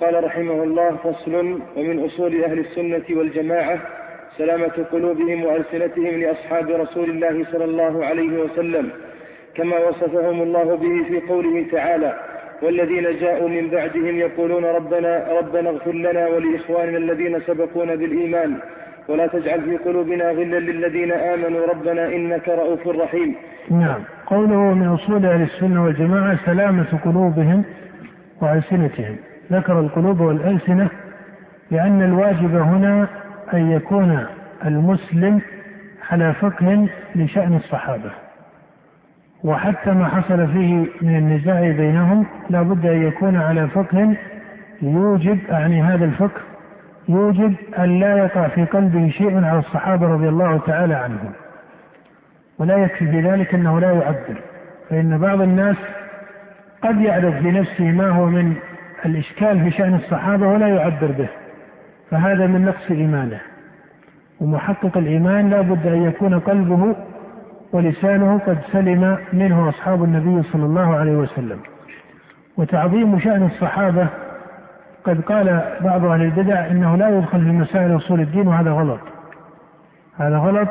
[0.00, 1.34] قال رحمه الله فصل
[1.76, 3.78] ومن أصول أهل السنة والجماعة
[4.38, 8.90] سلامة قلوبهم وألسنتهم لأصحاب رسول الله صلى الله عليه وسلم
[9.54, 12.18] كما وصفهم الله به في قوله تعالى
[12.62, 18.58] والذين جاءوا من بعدهم يقولون ربنا ربنا اغفر لنا ولإخواننا الذين سبقونا بالإيمان
[19.08, 23.34] ولا تجعل في قلوبنا غلا للذين آمنوا ربنا إنك رؤوف رحيم.
[23.70, 24.00] نعم.
[24.26, 27.64] قوله من أصول أهل السنة والجماعة سلامة قلوبهم
[28.42, 29.16] وألسنتهم.
[29.52, 30.88] ذكر القلوب والألسنة
[31.70, 33.08] لأن الواجب هنا
[33.54, 34.26] أن يكون
[34.66, 35.40] المسلم
[36.10, 38.10] على فقه لشأن الصحابة.
[39.44, 44.16] وحتى ما حصل فيه من النزاع بينهم لا بد أن يكون على فقه
[44.82, 46.40] يوجب أعني هذا الفقه
[47.08, 51.32] يوجب أن لا يقع في قلبه شيء على الصحابة رضي الله تعالى عنهم.
[52.58, 54.36] ولا يكفي في ذلك أنه لا يعبر
[54.90, 55.76] فإن بعض الناس
[56.82, 58.54] قد يعرف لنفسه ما هو من
[59.06, 61.28] الإشكال في شأن الصحابة ولا يعبر به
[62.10, 63.40] فهذا من نقص إيمانه.
[64.40, 66.96] ومحقق الإيمان لا بد أن يكون قلبه
[67.72, 71.58] ولسانه قد سلم منه أصحاب النبي صلى الله عليه وسلم.
[72.56, 74.06] وتعظيم شأن الصحابة
[75.04, 79.00] قد قال بعض أهل البدع إنه لا يدخل في مسائل أصول الدين وهذا غلط.
[80.18, 80.68] هذا غلط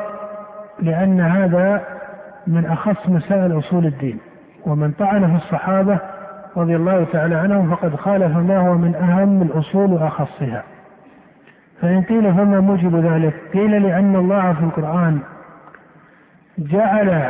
[0.80, 1.82] لأن هذا
[2.46, 4.18] من أخص مسائل أصول الدين.
[4.66, 5.98] ومن طعن في الصحابة
[6.56, 10.62] رضي الله تعالى عنهم فقد خالف ما هو من أهم الأصول وأخصها.
[11.80, 15.18] فإن قيل فما موجب ذلك قيل لأن الله في القرآن
[16.58, 17.22] جعل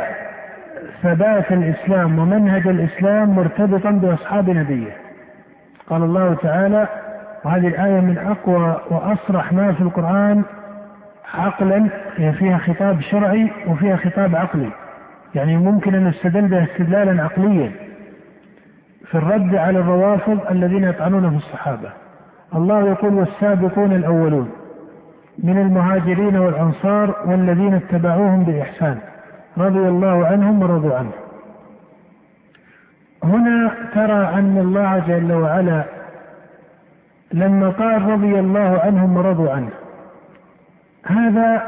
[1.01, 4.91] ثبات الإسلام ومنهج الإسلام مرتبطا بأصحاب نبيه.
[5.89, 6.87] قال الله تعالى
[7.43, 10.43] وهذه الآية من أقوى وأصرح ما في القرآن
[11.33, 11.87] عقلا
[12.17, 14.69] هي فيها خطاب شرعي وفيها خطاب عقلي.
[15.35, 17.71] يعني ممكن أن نستدل بها استدلالا عقليا.
[19.13, 21.89] في الرد على الروافض الذين يطعنون في الصحابة.
[22.55, 24.49] الله يقول والسابقون الأولون
[25.43, 28.97] من المهاجرين والأنصار والذين اتبعوهم بإحسان
[29.57, 31.11] رضي الله عنهم ورضوا عنه.
[33.23, 35.83] هنا ترى أن الله جل وعلا
[37.33, 39.69] لما قال رضي الله عنهم ورضوا عنه
[41.05, 41.63] هذا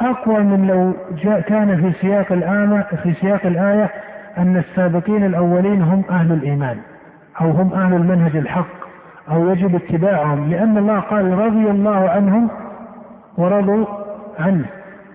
[0.00, 3.90] أقوى من لو جاء كان في سياق الآية في سياق الآية
[4.38, 6.78] أن السابقين الأولين هم أهل الإيمان.
[7.40, 8.88] أو هم أهل المنهج الحق
[9.30, 12.48] أو يجب اتباعهم لأن الله قال رضي الله عنهم
[13.38, 13.86] ورضوا
[14.38, 14.64] عنه.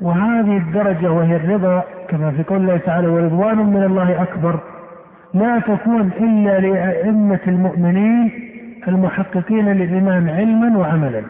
[0.01, 4.59] وهذه الدرجة وهي الرضا كما في قول الله تعالى ورضوان من الله أكبر.
[5.33, 8.31] لا تكون إلا لأئمة المؤمنين
[8.88, 11.22] المحققين للإيمان علما وعملا.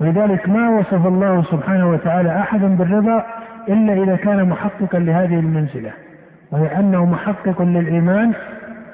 [0.00, 3.26] ولذلك ما وصف الله سبحانه وتعالى أحدا بالرضا
[3.68, 5.90] إلا إذا كان محققا لهذه المنزلة.
[6.52, 8.32] وهي أنه محقق للإيمان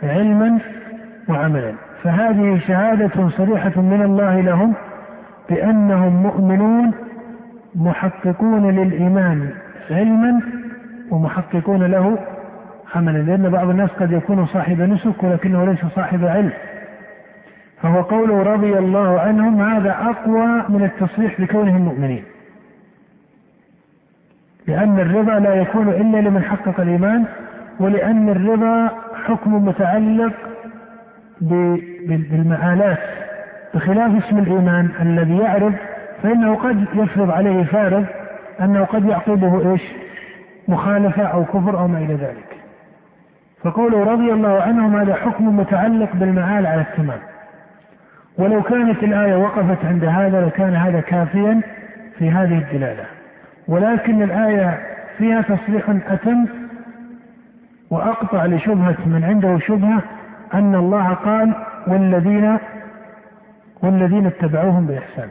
[0.03, 0.59] علما
[1.29, 1.73] وعملا.
[2.03, 4.75] فهذه شهادة صريحة من الله لهم
[5.49, 6.93] بأنهم مؤمنون
[7.75, 9.51] محققون للإيمان
[9.91, 10.41] علما
[11.11, 12.19] ومحققون له
[12.95, 13.19] عملا.
[13.19, 16.53] لأن بعض الناس قد يكون صاحب نسك ولكنه ليس صاحب علم.
[17.83, 22.25] فهو قوله رضي الله عنهم هذا أقوى من التصريح بكونهم مؤمنين.
[24.67, 27.25] لأن الرضا لا يكون إلا لمن حقق الإيمان
[27.81, 28.91] ولأن الرضا
[29.27, 30.33] حكم متعلق
[31.41, 32.99] بالمآلات
[33.75, 35.73] بخلاف اسم الإيمان الذي يعرض
[36.23, 38.05] فإنه قد يفرض عليه فارض
[38.61, 39.83] أنه قد يعقبه إيش؟
[40.69, 42.57] مخالفة أو كفر أو ما إلى ذلك.
[43.63, 47.19] فقوله رضي الله عنهم هذا حكم متعلق بالمعال على التمام.
[48.39, 51.61] ولو كانت الآية وقفت عند هذا لكان هذا كافيا
[52.19, 53.05] في هذه الدلالة.
[53.69, 54.79] ولكن الآية
[55.19, 56.47] فيها تصريح أتم
[57.91, 60.03] وأقطع لشبهة من عنده شبهة
[60.55, 61.53] أن الله قال
[61.87, 62.59] والذين
[63.83, 65.29] والذين اتبعوهم بإحسان.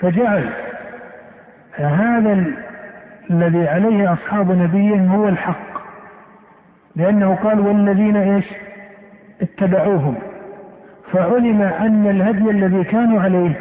[0.00, 0.50] فجعل
[1.76, 2.44] هذا
[3.30, 5.80] الذي عليه أصحاب نبيه هو الحق.
[6.96, 8.44] لأنه قال والذين إيش؟
[9.42, 10.14] اتبعوهم.
[11.12, 13.52] فعلم أن الهدي الذي كانوا عليه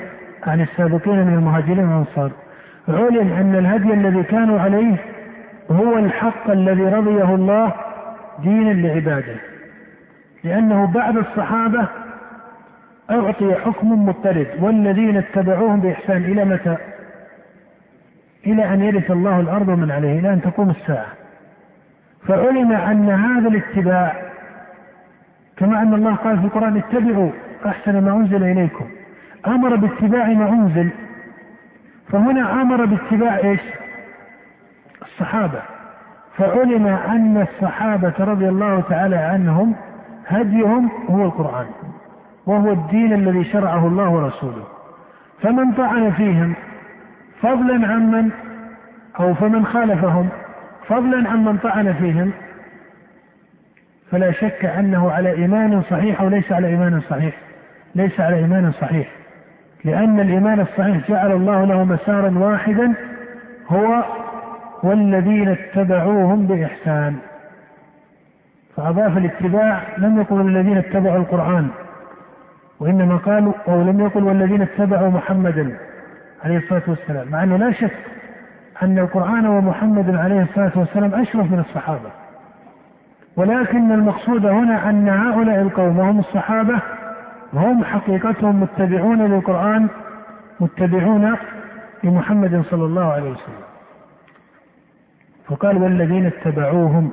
[0.48, 2.31] عن السابقين من المهاجرين والأنصار
[2.88, 4.95] علم أن الهدي الذي كانوا عليه
[5.72, 7.74] هو الحق الذي رضيه الله
[8.44, 9.36] دينا لعباده.
[10.44, 11.88] لأنه بعد الصحابة
[13.12, 16.77] أعطي حكم مضطرد والذين اتبعوهم بإحسان إلى متى؟
[18.47, 21.07] إلى أن يرث الله الأرض من عليه إلى أن تقوم الساعة.
[22.27, 24.15] فعلم أن هذا الاتباع
[25.57, 27.31] كما أن الله قال في القرآن اتبعوا
[27.65, 28.86] أحسن ما أنزل إليكم.
[29.47, 30.89] أمر باتباع ما أنزل.
[32.12, 33.62] فهنا أمر باتباع إيش؟
[35.01, 35.62] الصحابة.
[36.38, 39.75] فعلم أن الصحابة رضي الله تعالى عنهم
[40.30, 41.66] هديهم هو القرآن
[42.46, 44.64] وهو الدين الذي شرعه الله ورسوله.
[45.42, 46.54] فمن طعن فيهم
[47.42, 48.30] فضلا عمن
[49.20, 50.30] أو فمن خالفهم
[50.88, 52.31] فضلا عمن طعن فيهم
[54.12, 57.34] فلا شك أنه على إيمان صحيح أو ليس على إيمان صحيح
[57.96, 59.08] ليس على إيمان صحيح.
[59.86, 62.94] لأن الإيمان الصحيح جعل الله له مسارا واحدا
[63.68, 64.04] هو
[64.84, 67.16] والذين اتبعوهم بإحسان.
[68.80, 71.68] فأضاف الاتباع لم يقل الذين اتبعوا القرآن
[72.80, 75.78] وإنما قالوا أو لم يقل والذين اتبعوا محمدا
[76.44, 77.98] عليه الصلاة والسلام مع أنه لا شك
[78.84, 82.10] أن القرآن ومحمد عليه الصلاة والسلام أشرف من الصحابة.
[83.38, 86.80] ولكن المقصود هنا أن هؤلاء القوم وهم الصحابة
[87.54, 89.88] هم حقيقتهم متبعون للقرآن
[90.60, 91.36] متبعون
[92.04, 93.64] لمحمد صلى الله عليه وسلم.
[95.48, 97.12] فقال والذين اتبعوهم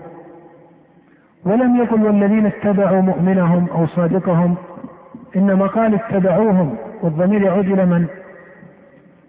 [1.47, 4.57] ولم يقل والذين اتبعوا مؤمنهم أو صادقهم
[5.37, 8.07] انما قال اتبعوهم والضمير يعود إلى من؟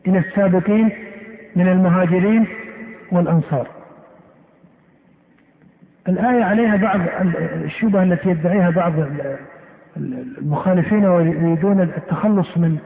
[0.08, 0.90] إلى السابقين
[1.56, 2.48] من المهاجرين
[3.12, 3.68] والأنصار.
[6.08, 7.00] الآية عليها بعض
[7.66, 8.94] الشبهة التي يدعيها بعض
[9.98, 12.78] المخالفين ويريدون التخلص من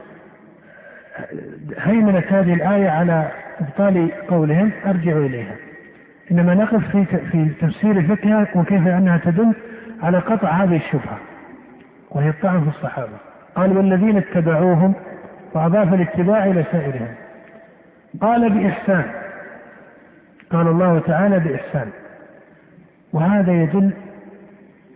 [1.78, 3.30] هيمنة هذه الآية على
[3.60, 5.71] إبطال قولهم أرجع إليها.
[6.32, 9.52] إنما نقف في في تفسير فقهها وكيف أنها تدل
[10.02, 11.18] على قطع هذه الشبهة
[12.10, 13.16] وهي الطعن في الصحابة.
[13.54, 14.94] قال والذين اتبعوهم
[15.54, 17.08] وأضاف الاتباع إلى سائرهم
[18.20, 19.04] قال بإحسان
[20.50, 21.88] قال الله تعالى بإحسان
[23.12, 23.90] وهذا يدل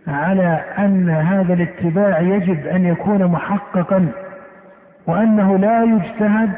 [0.07, 4.07] على أن هذا الاتباع يجب أن يكون محققا
[5.07, 6.49] وأنه لا يجتهد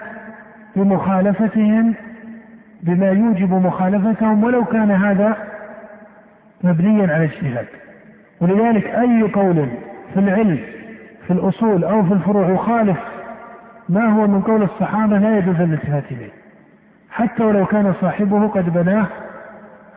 [0.75, 1.95] بمخالفتهم
[2.83, 5.37] بما يوجب مخالفتهم ولو كان هذا
[6.63, 7.65] مبنيا على اجتهاد.
[8.41, 9.69] ولذلك أي قول
[10.13, 10.59] في العلم
[11.27, 12.97] في الأصول أو في الفروع يخالف
[13.89, 16.29] ما هو من قول الصحابة لا يجوز الالتفات إليه
[17.11, 19.05] حتى ولو كان صاحبه قد بناه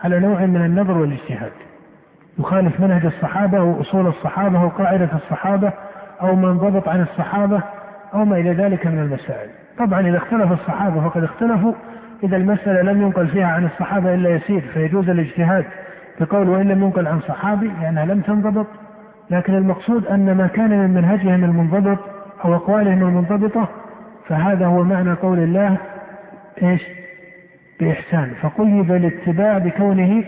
[0.05, 1.53] على نوع من النظر والاجتهاد.
[2.39, 5.73] يخالف منهج الصحابة أو أصول الصحابة أو قاعدة الصحابة
[6.23, 7.63] أو من ضبط عن الصحابة
[8.15, 9.51] أو ما إلى ذلك من المسائل.
[9.79, 11.73] طبعا إذا اختلف الصحابة فقد اختلفوا
[12.23, 15.65] إذا المسألة لم ينقل فيها عن الصحابة إلا يسير فيجوز الاجتهاد
[16.21, 18.67] بقول وإن لم ينقل عن صحابي لأنها لم تنضبط.
[19.31, 21.99] لكن المقصود أن ما كان من منهجهم المنضبط
[22.45, 23.69] أو أقوالهم المنضبطة
[24.29, 25.77] فهذا هو معنى قول الله
[26.63, 26.83] إيش؟
[27.81, 28.33] بإحسان.
[28.43, 30.25] فقيد الاتباع بكونه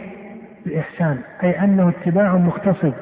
[0.67, 2.95] بإحسان أي أنه اتباع مقتصد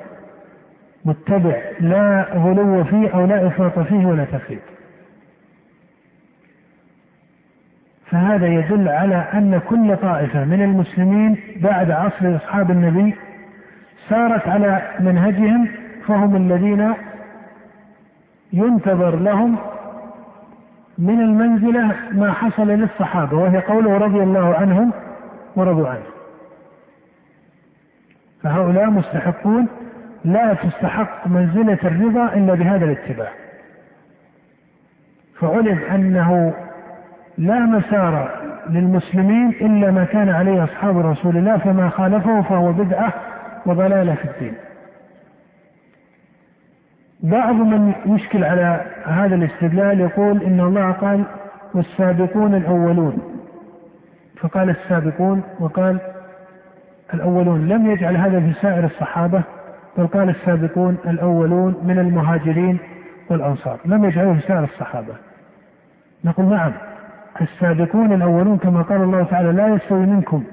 [1.04, 4.71] متبع لا غلو فيه أو لا إفراط فيه ولا تفريط.
[8.12, 13.14] فهذا يدل على أن كل طائفة من المسلمين بعد عصر أصحاب النبي
[14.08, 15.68] سارت على منهجهم
[16.06, 16.94] فهم الذين
[18.52, 19.56] ينتظر لهم
[20.98, 24.92] من المنزلة ما حصل للصحابة وهي قوله رضي الله عنهم
[25.56, 26.06] ورضوا عنه.
[28.42, 29.68] فهؤلاء مستحقون
[30.24, 33.28] لا تستحق منزلة الرضا إلا بهذا الاتباع.
[35.40, 36.54] فعلم أنه
[37.38, 38.30] لا مسار
[38.70, 43.12] للمسلمين إلا ما كان عليه أصحاب رسول الله فما خالفه فهو بدعة
[43.66, 44.54] وضلالة في الدين.
[47.22, 51.24] بعض من يشكل على هذا الاستدلال يقول إن الله قال
[51.74, 53.18] والسابقون الأولون.
[54.40, 55.98] فقال السابقون وقال
[57.14, 57.68] الأولون.
[57.68, 59.42] لم يجعل هذا في سائر الصحابة
[59.98, 62.78] بل قال السابقون الأولون من المهاجرين
[63.30, 63.78] والأنصار.
[63.84, 65.14] لم يجعله في سائر الصحابة.
[66.24, 66.72] نقول نعم.
[67.42, 70.44] السابقون الأولون كما قال الله تعالى لا يستوي منكم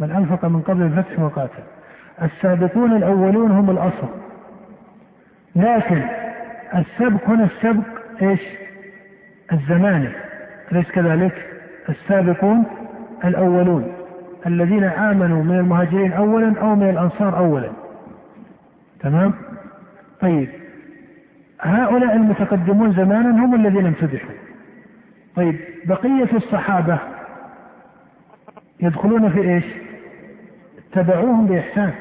[0.00, 1.62] من أنفق من قبل الفتح وقاتل.
[2.22, 4.08] السابقون الأولون هم الأصل.
[5.56, 6.02] لكن
[6.74, 7.84] السبق هنا السبق
[8.22, 8.40] إيش؟
[9.52, 10.08] الزماني
[10.72, 11.34] أليس كذلك؟
[11.88, 12.64] السابقون
[13.24, 13.92] الأولون.
[14.46, 17.70] الذين آمنوا من المهاجرين أولا أو من الأنصار أولا.
[19.00, 19.34] تمام؟
[20.20, 20.48] طيب.
[21.60, 24.49] هؤلاء المتقدمون زمانا هم الذين امتدحوا
[25.36, 26.98] طيب بقية الصحابة
[28.80, 29.64] يدخلون في إيش؟
[30.92, 31.92] اتبعوهم بإحسان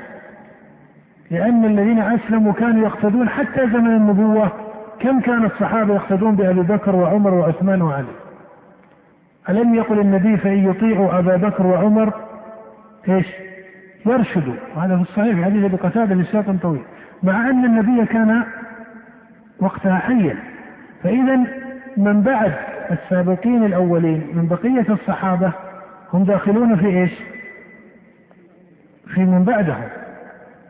[1.31, 4.51] لأن الذين أسلموا كانوا يقتدون حتى زمن النبوة.
[5.00, 8.07] كم كان الصحابة يقتدون بأبي بكر وعمر وعثمان وعلي؟
[9.50, 12.13] ألم يقل النبي فإن يطيعوا أبا بكر وعمر؟
[13.09, 13.27] إيش؟
[14.05, 14.53] يرشدوا.
[14.75, 16.81] وهذا في الصحيح حديث أبي قتادة بسياق طويل.
[17.24, 18.43] مع أن النبي كان
[19.59, 20.36] وقتها حيا
[21.03, 21.43] فاذا
[21.98, 22.53] من بعد
[22.91, 25.51] السابقين الأولين من بقية الصحابة
[26.13, 27.12] هم داخلون في إيش؟
[29.13, 29.88] في من بعدهم.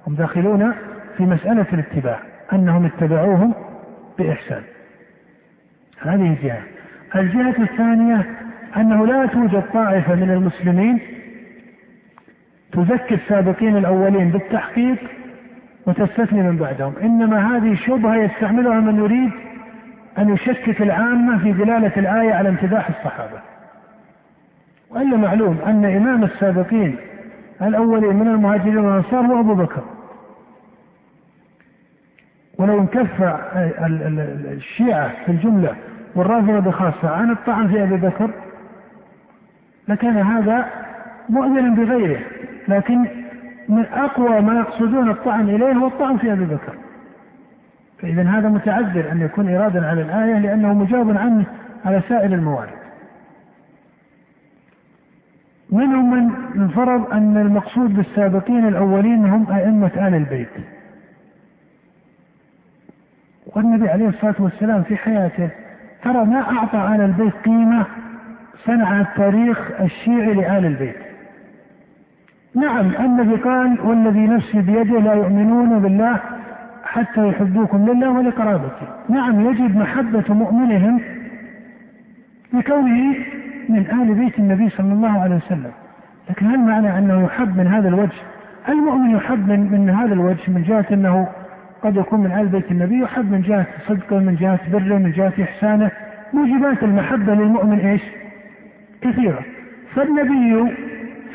[0.08, 0.74] هم داخلون
[1.18, 2.20] في مسألة الاتباع
[2.54, 3.54] أنهم اتبعوهم
[4.18, 4.62] بإحسان.
[6.02, 6.62] هذه جهة
[7.16, 8.26] الجهة الثانية
[8.78, 11.00] أنه لا توجد طائفة من المسلمين
[12.72, 14.98] تزكي السابقين الأولين بالتحقيق
[15.88, 16.94] وتستثني من بعدهم.
[17.02, 19.32] إنما هذه شبهة يستعملها من يريد
[20.18, 23.40] أن يشكك العامة في دلالة الآية على امتداح الصحابة.
[24.90, 26.96] وإلا معلوم أن إمام السابقين
[27.62, 29.84] الأولين من المهاجرين والأنصار هو أبو بكر.
[32.58, 33.08] ولو انكف
[34.52, 35.76] الشيعة في الجملة
[36.16, 38.30] والرافضة بخاصة عن الطعن في أبي بكر
[39.88, 40.66] لكان هذا
[41.30, 42.20] مؤذنا بغيره
[42.68, 43.06] لكن
[43.70, 46.74] من أقوى ما يقصدون الطعن إليه هو الطعن في أبي بكر.
[48.02, 51.46] فإذا هذا متعذر أن يكون إرادا على الآية لأنه مجاب عنه
[51.86, 52.80] على سائر الموارد.
[55.70, 60.50] منهم من فرض أن المقصود بالسابقين الأولين هم أئمة آل البيت.
[63.56, 65.50] والنبي عليه الصلاة والسلام في حياته
[66.04, 67.86] ترى ما أعطى آل البيت قيمة
[68.66, 70.96] صنع التاريخ الشيعي لآل البيت.
[72.56, 76.20] نعم النبي قال والذي نفسي بيده لا يؤمنون بالله
[76.90, 81.02] حتى يحبوكم لله ولقرابته نعم يجب محبة مؤمنهم
[82.54, 83.16] لكونه
[83.70, 85.72] من آل بيت النبي صلى الله عليه وسلم.
[86.30, 88.18] لكن هل معنى أنه يحب من هذا الوجه؟
[88.70, 91.28] المؤمن يحب من, من هذا الوجه من جهة أنه
[91.82, 95.34] قد يكون من آل بيت النبي يحب من جهة صدقه من جهة بره من جهة
[95.44, 95.92] إحسانه.
[96.34, 98.02] موجبات المحبة للمؤمن إيش؟
[99.02, 99.40] كثيرة.
[99.96, 100.74] فالنبي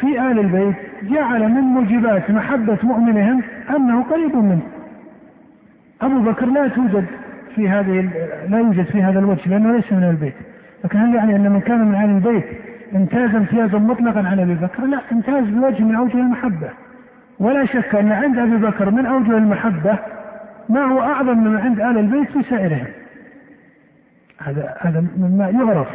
[0.01, 3.43] في آل البيت جعل من موجبات محبة مؤمنهم
[3.77, 4.74] أنه قريب منه.
[6.03, 7.05] أبو بكر لا توجد
[7.55, 8.11] في هذه
[8.49, 10.35] لا يوجد في هذا الوجه لأنه ليس من البيت.
[10.85, 12.45] لكن هل يعني أن من كان من أهل البيت
[12.95, 16.71] امتاز امتيازا مطلقا عن أبي بكر؟ لا امتاز بوجه من أوجه المحبة.
[17.39, 19.99] ولا شك أن عند أبي بكر من أوجه المحبة
[20.69, 22.87] ما هو أعظم من عند آل البيت في سائرهم.
[24.39, 25.89] هذا هذا مما يعرف.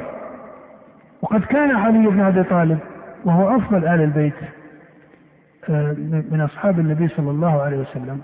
[1.22, 2.78] وقد كان علي بن أبي طالب
[3.26, 4.34] وهو أفضل آل البيت
[5.70, 5.96] آه،
[6.32, 8.22] من أصحاب النبي صلى الله عليه وسلم.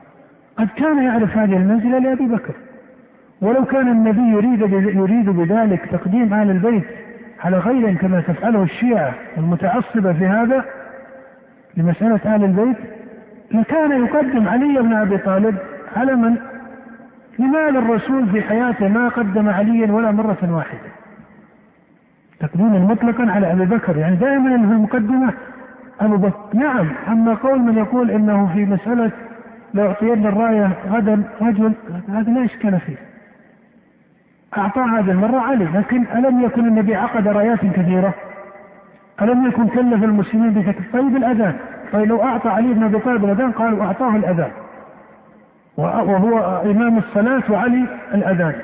[0.57, 2.53] قد كان يعرف هذه المنزلة لأبي بكر
[3.41, 4.62] ولو كان النبي يريد
[4.95, 6.83] يريد بذلك تقديم آل البيت
[7.43, 10.65] على غيرهم كما تفعله الشيعة المتعصبة في هذا
[11.77, 12.77] لمسألة آل البيت
[13.51, 15.55] لكان يقدم علي بن أبي طالب
[15.95, 16.38] على من؟
[17.39, 20.89] لماذا الرسول في حياته ما قدم عليا ولا مرة واحدة؟
[22.39, 25.33] تقديما مطلقا على أبي بكر يعني دائما في المقدمة
[26.01, 29.12] أبو بكر نعم أما قول من يقول إنه في مسألة
[29.75, 31.74] لأعطين الراية غدا رجل
[32.10, 32.96] هذا لا إشكال فيه.
[34.58, 38.13] أعطى هذه المرة علي لكن ألم يكن النبي عقد رايات كثيرة؟
[39.22, 41.55] ألم يكن كلف المسلمين بتكليف طيب الأذان.
[41.94, 44.51] طيب لو أعطى علي بن أبي طالب الأذان قالوا أعطاه الأذان.
[45.77, 48.55] وهو إمام الصلاة وعلي الأذان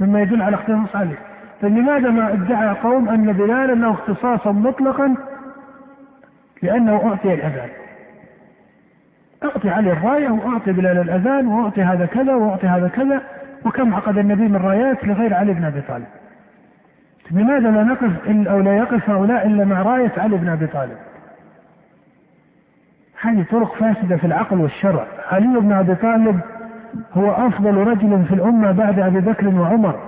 [0.00, 1.14] مما يدل على اختصاص علي.
[1.62, 5.14] فلماذا ما ادعى قوم أن بلال له اختصاصا مطلقا؟
[6.62, 7.68] لأنه أعطي الأذان.
[9.44, 13.22] أعطي علي الراية وأعطي بلال الأذان وأعطي هذا كذا وأعطي هذا كذا
[13.64, 16.06] وكم عقد النبي من رايات لغير علي بن أبي طالب.
[17.30, 20.96] لماذا لا نقف أو لا يقف هؤلاء إلا مع راية علي بن أبي طالب؟
[23.20, 25.06] هذه طرق فاسدة في العقل والشرع.
[25.30, 26.40] علي بن أبي طالب
[27.14, 30.00] هو أفضل رجل في الأمة بعد أبي بكر وعمر.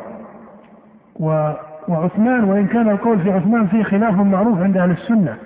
[1.20, 1.52] و
[1.88, 5.36] وعثمان وإن كان القول في عثمان فيه خلاف معروف عند أهل السنة.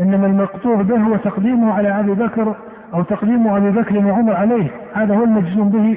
[0.00, 2.54] إنما المقطوع به هو تقديمه على أبي بكر
[2.94, 4.70] أو تقديم أبي بكر وعمر عليه.
[4.94, 5.96] هذا هو المجزوم به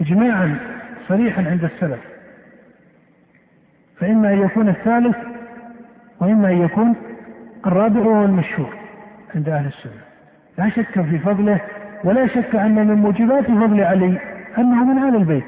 [0.00, 0.56] إجماعا
[1.08, 2.00] صريحا عند السلف.
[3.96, 5.16] فإما أن يكون الثالث
[6.20, 6.96] وإما أن يكون
[7.66, 8.74] الرابع وهو المشهور
[9.34, 10.02] عند أهل السنة.
[10.58, 11.60] لا شك في فضله
[12.04, 14.18] ولا شك أن من موجبات فضل علي
[14.58, 15.44] أنه من أهل البيت.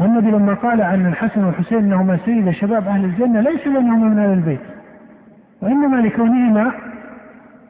[0.00, 4.32] والنبي لما قال عن الحسن والحسين إنهما سيد شباب أهل الجنة ليس لأنهما من أهل
[4.32, 4.60] البيت
[5.62, 6.72] وإنما لكونهما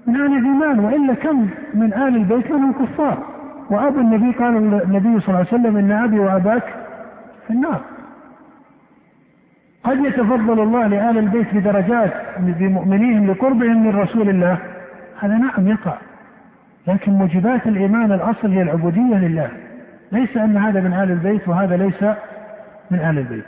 [0.06, 3.18] من أهل الإيمان وإلا كم من أهل البيت منهم كفار.
[3.70, 6.62] وأبو النبي قال النبي صلى الله عليه وسلم إن أبي وأباك
[7.46, 7.80] في النار.
[9.84, 14.58] قد يتفضل الله لآل البيت بدرجات بمؤمنيهم لقربهم من رسول الله.
[15.20, 15.94] هذا نعم يقع.
[16.86, 19.48] لكن موجبات الإيمان الأصل هي العبودية لله.
[20.12, 22.02] ليس أن هذا من آل البيت وهذا ليس
[22.90, 23.44] من آل البيت.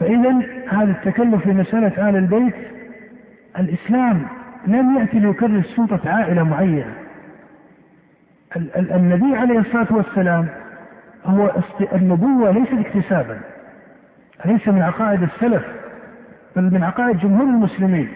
[0.00, 2.54] فإذا هذا التكلف في مسألة آل البيت
[3.58, 4.22] الإسلام
[4.66, 6.94] لم يأتي ليكرر سلطة عائلة معينة
[8.76, 10.48] النبي عليه الصلاة والسلام
[11.24, 11.50] هو
[11.92, 13.40] النبوة ليست اكتسابا
[14.44, 15.64] ليس من عقائد السلف
[16.56, 18.08] بل من عقائد جمهور المسلمين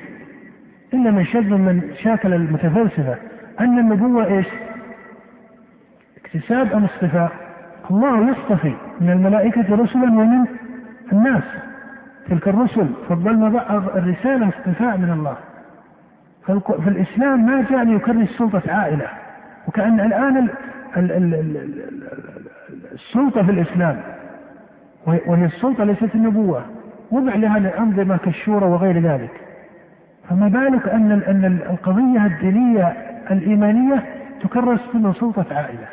[0.95, 3.17] إلا من شذ من شاكل المتفلسفة
[3.61, 4.47] أن النبوة إيش؟
[6.17, 7.33] اكتساب أم اصطفاء؟
[7.91, 10.47] الله يصطفي من الملائكة رسلا ومن
[11.13, 11.43] الناس
[12.29, 13.47] تلك الرسل فضلنا
[13.97, 15.37] الرسالة اصطفاء من الله
[16.47, 19.07] فالإسلام ما جاء ليكرس سلطة عائلة
[19.69, 20.49] وكأن الآن
[22.93, 24.01] السلطة في الإسلام
[25.07, 26.65] وهي السلطة ليست النبوة
[27.11, 29.31] وضع لها الأنظمة كالشورى وغير ذلك
[30.29, 32.89] فما بالك أن أن القضية الدينية
[33.31, 34.05] الإيمانية
[34.43, 35.89] تكرس من سلطة عائلة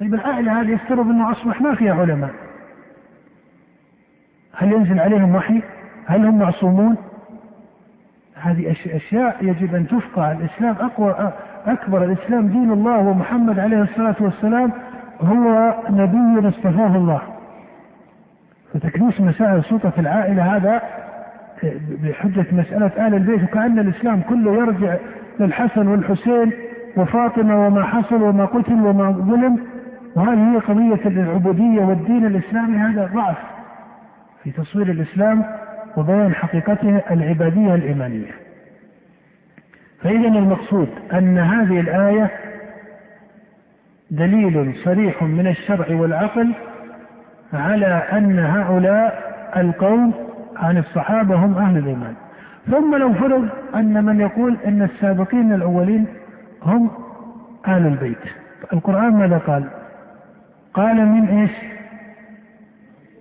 [0.00, 2.30] طيب العائلة هذه يفترض أنه أصبح ما فيها علماء
[4.56, 5.62] هل ينزل عليهم وحي؟
[6.06, 6.96] هل هم معصومون؟
[8.44, 10.32] هذه أشياء يجب أن تفقه.
[10.32, 11.32] الإسلام أقوى
[11.66, 12.04] أكبر.
[12.04, 14.72] الإسلام دين الله ومحمد عليه الصلاة والسلام
[15.20, 17.20] هو نبي اصطفاه الله.
[18.74, 20.82] فتكنيس مسائل سلطة العائلة هذا
[22.02, 24.96] بحجة مسألة آل البيت وكأن الإسلام كله يرجع
[25.40, 26.52] للحسن والحسين
[26.96, 29.58] وفاطمة وما حصل وما قتل وما ظلم.
[30.16, 33.36] وهذه هي قضية العبودية والدين الإسلامي هذا ضعف
[34.42, 35.44] في تصوير الإسلام.
[35.96, 38.30] وبيان حقيقته العبادية الإيمانية.
[40.02, 42.30] فإذا المقصود أن هذه الآية
[44.10, 46.52] دليل صريح من الشرع والعقل
[47.52, 50.14] على أن هؤلاء القوم
[50.56, 52.14] عن الصحابة هم أهل الإيمان.
[52.70, 56.06] ثم لو فرض أن من يقول أن السابقين الأولين
[56.62, 56.90] هم
[57.66, 58.18] أهل البيت.
[58.72, 59.64] القرآن ماذا قال؟
[60.74, 61.50] قال من إيش؟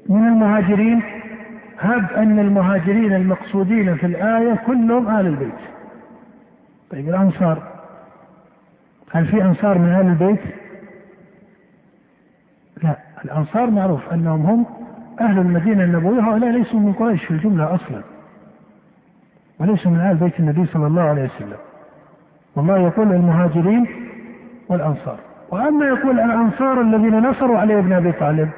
[0.09, 1.01] من المهاجرين
[1.83, 5.59] هب أن المهاجرين المقصودين في الآية كلهم أهل البيت.
[6.91, 7.63] طيب الأنصار
[9.11, 10.39] هل في أنصار من أهل البيت؟
[12.83, 14.65] لا الأنصار معروف أنهم هم
[15.21, 18.01] أهل المدينة النبوية هؤلاء ليسوا من قريش في الجملة أصلا
[19.59, 21.57] وليسوا من أهل بيت النبي صلى الله عليه وسلم.
[22.55, 23.87] والله يقول المهاجرين
[24.69, 25.17] والأنصار.
[25.51, 28.49] وأما يقول الأنصار الذين نصروا علي بن أبي طالب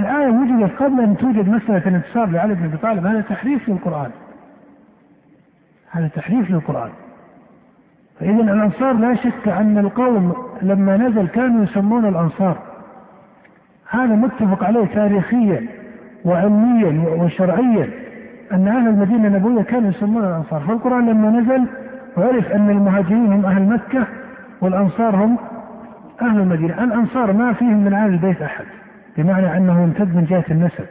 [0.00, 4.10] الآية وجدت قبل أن توجد مسألة الانتصار لعلي بن أبي طالب هذا تحريف للقرآن.
[5.90, 6.90] هذا تحريف للقرآن.
[8.20, 12.58] فإذا الأنصار لا شك أن القوم لما نزل كانوا يسمون الأنصار.
[13.90, 15.66] هذا متفق عليه تاريخيا
[16.24, 17.90] وعلميا وشرعيا
[18.52, 20.60] أن أهل المدينة النبوية كانوا يسمون الأنصار.
[20.60, 21.66] فالقرآن لما نزل
[22.16, 24.06] عرف أن المهاجرين هم أهل مكة
[24.60, 25.36] والأنصار هم
[26.22, 26.84] أهل المدينة.
[26.84, 28.64] الأنصار ما فيهم من أهل البيت أحد.
[29.18, 30.86] بمعنى أنه يمتد من جهة النسب.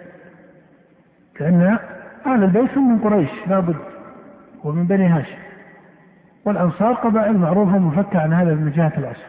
[1.35, 1.77] كأن
[2.25, 3.75] أهل البيت هم من قريش لابد
[4.63, 5.37] ومن بني هاشم.
[6.45, 9.27] والأنصار قبائل معروفة مفكة عن هذا من جهة الأصل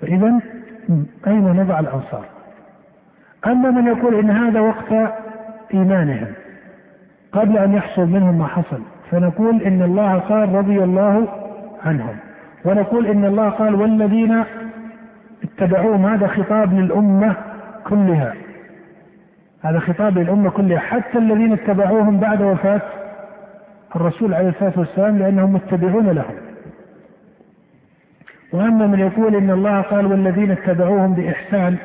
[0.00, 0.40] فإذا
[1.26, 2.24] أين نضع الأنصار؟
[3.46, 5.12] أما من يقول إن هذا وقت
[5.74, 6.32] إيمانهم
[7.32, 11.28] قبل أن يحصل منهم ما حصل فنقول إن الله قال رضي الله
[11.84, 12.16] عنهم.
[12.64, 14.44] ونقول إن الله قال والذين
[15.44, 17.36] اتبعوهم هذا خطاب للأمة
[17.84, 18.34] كلها.
[19.62, 20.78] هذا خطاب للأمة كلها.
[20.78, 22.80] حتى الذين اتبعوهم بعد وفاة
[23.96, 26.34] الرسول عليه الصلاة والسلام لأنهم متبعون لهم.
[28.52, 31.76] وأما من يقول إن الله قال والذين اتبعوهم بإحسان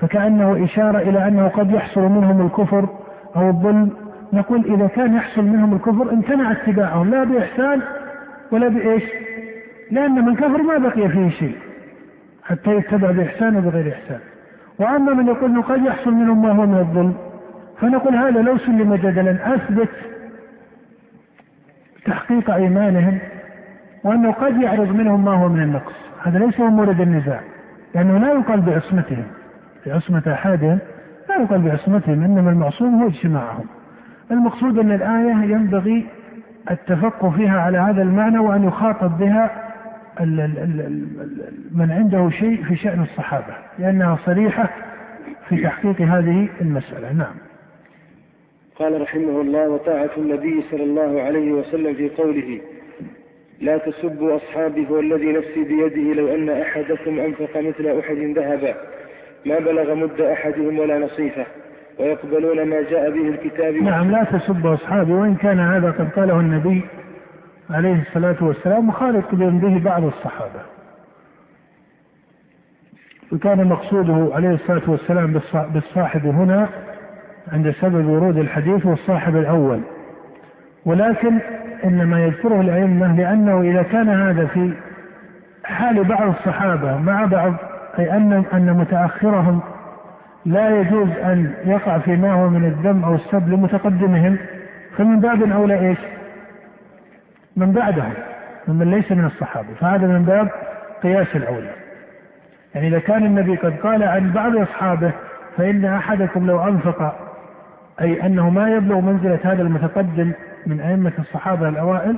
[0.00, 2.88] فكأنه إشارة إلى أنه قد يحصل منهم الكفر
[3.36, 3.90] أو الظلم.
[4.32, 7.80] نقول إذا كان يحصل منهم الكفر امتنع اتباعهم لا بإحسان
[8.52, 9.02] ولا بإيش؟
[9.90, 11.56] لأن من كفر ما بقي فيه شيء.
[12.50, 14.20] حتى يتبع بإحسان وبغير إحسان.
[14.78, 17.14] وأما من يقول إنه قد يحصل منهم ما هو من الظلم
[17.80, 19.88] فنقول هذا لو سلم جدلا أثبت
[22.04, 23.18] تحقيق أيمانهم
[24.04, 27.40] وأنه قد يعرض منهم ما هو من النقص هذا ليس هو مورد النزاع
[27.94, 29.24] لأنه لا يقال بعصمتهم
[29.86, 30.78] بعصمة أحدهم
[31.28, 33.64] لا يقال بعصمتهم إنما المعصوم هو اجتماعهم
[34.30, 36.06] المقصود أن الآية ينبغي
[36.70, 39.69] التفقه فيها على هذا المعنى وأن يخاطب بها
[41.74, 44.70] من عنده شيء في شأن الصحابة لأنها صريحة
[45.48, 47.12] في تحقيق هذه المسألة.
[47.12, 47.34] نعم.
[48.76, 52.60] قال رحمه الله وطاعة النبي صلى الله عليه وسلم في قوله
[53.60, 58.74] لا تسبوا أصحابي والذي نفسي بيده لو أن أحدكم أنفق مثل أحد ذهبا.
[59.46, 61.46] ما بلغ مد أحدهم ولا نصيفه.
[61.98, 63.74] ويقبلون ما جاء به الكتاب.
[63.74, 66.82] نعم لا تسبوا أصحابي وإن كان هذا قد قاله النبي
[67.70, 70.60] عليه الصلاة والسلام مخالط به بعض الصحابة
[73.32, 76.68] وكان مقصوده عليه الصلاة والسلام بالصاحب هنا
[77.52, 79.80] عند سبب ورود الحديث والصاحب الأول
[80.84, 81.38] ولكن
[81.84, 84.72] إنما يذكره الأئمة لأنه إذا كان هذا في
[85.64, 87.54] حال بعض الصحابة مع بعض
[87.98, 89.60] أي أن أن متأخرهم
[90.44, 94.36] لا يجوز أن يقع فيما هو من الذم أو السب لمتقدمهم
[94.96, 95.98] فمن باب أولى إيش؟
[97.60, 98.12] من بعدهم
[98.68, 99.68] ممن ليس من الصحابة.
[99.80, 100.48] فهذا من باب
[101.02, 101.70] قياس الاولى
[102.74, 105.12] يعني إذا كان النبي قد قال عن بعض أصحابه
[105.56, 107.14] فإن أحدكم لو أنفق
[108.00, 110.32] أي أنه ما يبلغ منزلة هذا المتقدم
[110.66, 112.16] من أئمة الصحابة الأوائل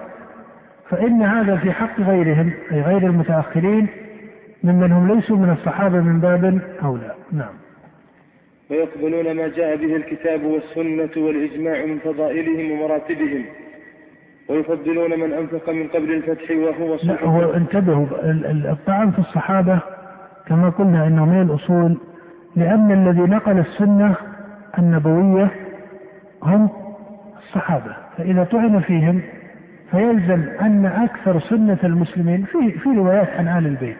[0.90, 3.86] فإن هذا في حق غيرهم أي غير المتأخرين
[4.64, 7.14] ممن هم ليسوا من الصحابة من باب أولى.
[7.32, 7.54] نعم.
[8.70, 13.44] ويقبلون ما جاء به الكتاب والسنة والإجماع من فضائلهم ومراتبهم.
[14.48, 18.06] ويفضلون من أنفق من قبل الفتح وهو صحيح هو انتبهوا
[18.72, 19.78] الطعن في الصحابة
[20.46, 21.96] كما قلنا أنه من الأصول
[22.56, 24.14] لأن الذي نقل السنة
[24.78, 25.50] النبوية
[26.42, 26.70] هم
[27.38, 29.20] الصحابة فإذا طعن فيهم
[29.90, 33.96] فيلزم أن أكثر سنة المسلمين في في روايات عن آل البيت.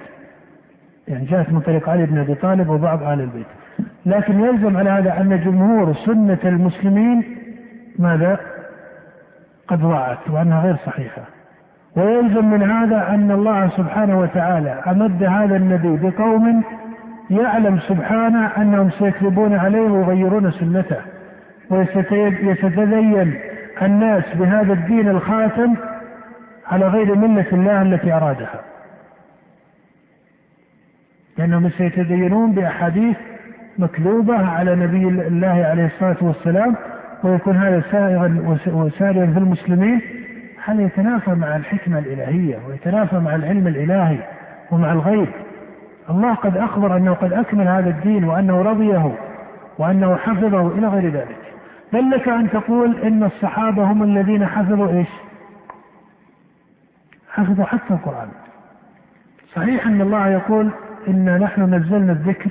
[1.08, 3.46] يعني جاءت من طريق علي بن أبي طالب وبعض آل البيت.
[4.06, 7.36] لكن يلزم على هذا أن جمهور سنة المسلمين
[7.98, 8.40] ماذا؟
[9.72, 11.22] قد ضاعت وأنها غير صحيحة.
[11.96, 16.62] ويلزم من هذا أن الله سبحانه وتعالى أمد هذا النبي بقوم
[17.30, 20.96] يعلم سبحانه أنهم سيكذبون عليه ويغيرون سنته.
[21.70, 23.34] ويتدين
[23.82, 25.74] الناس بهذا الدين الخاتم
[26.70, 28.60] على غير ملة الله التي أرادها.
[31.38, 33.16] لأنهم سيتدينون بأحاديث
[33.78, 36.76] مكذوبة على نبي الله عليه الصلاة والسلام
[37.24, 40.00] ويكون هذا سائغا وساريا في المسلمين
[40.64, 44.18] هذا يتنافى مع الحكمة الإلهية ويتنافى مع العلم الإلهي
[44.70, 45.28] ومع الغيب؟
[46.10, 49.12] الله قد أخبر أنه قد أكمل هذا الدين وأنه رضيه
[49.78, 51.38] وأنه حفظه إلى غير ذلك.
[51.92, 55.08] بل لك أن تقول إن الصحابة هم الذين حفظوا إيش؟
[57.32, 58.28] حفظوا حتى القرآن.
[59.54, 60.70] صحيح أن الله يقول
[61.08, 62.50] إنا نحن نزلنا الذكر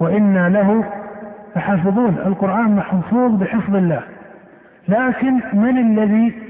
[0.00, 0.84] وإنا له
[1.56, 4.02] لحافظون القرآن محفوظ بحفظ الله.
[4.88, 6.42] لكن من الذي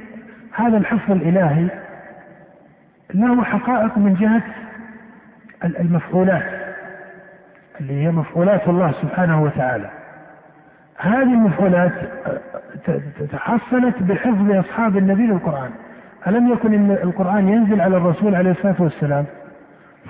[0.54, 1.68] هذا الحفظ الإلهي؟
[3.14, 4.42] له حقائق من جهة
[5.64, 6.42] المفعولات
[7.80, 9.90] اللي هي مفعولات الله سبحانه وتعالى.
[10.98, 11.92] هذه المفعولات
[13.32, 15.70] تحصلت بحفظ أصحاب النبي للقرآن.
[16.26, 19.24] ألم يكن القرآن ينزل على الرسول عليه الصلاة والسلام؟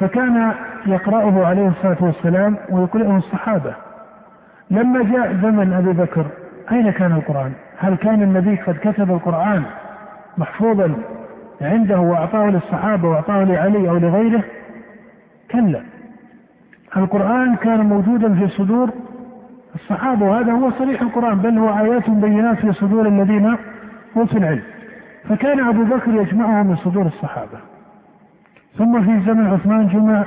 [0.01, 0.53] فكان
[0.87, 3.75] يقرأه عليه الصلاة والسلام ويقرأه الصحابة.
[4.71, 6.27] لما جاء زمن أبي بكر
[6.73, 9.63] أين كان القرآن؟ هل كان النبي قد كتب القرآن
[10.39, 10.95] محفوظا
[11.61, 14.43] عنده وأعطاه للصحابة وأعطاه لعلي أو لغيره؟
[15.51, 15.81] كلا.
[16.97, 18.91] القرآن كان موجودا في صدور
[19.75, 23.57] الصحابة وهذا هو صريح القرآن بل هو آيات بينات في صدور الذين
[24.17, 24.63] أوتوا العلم.
[25.29, 27.59] فكان أبو بكر يجمعه من صدور الصحابة.
[28.79, 30.25] ثم في زمن عثمان جمع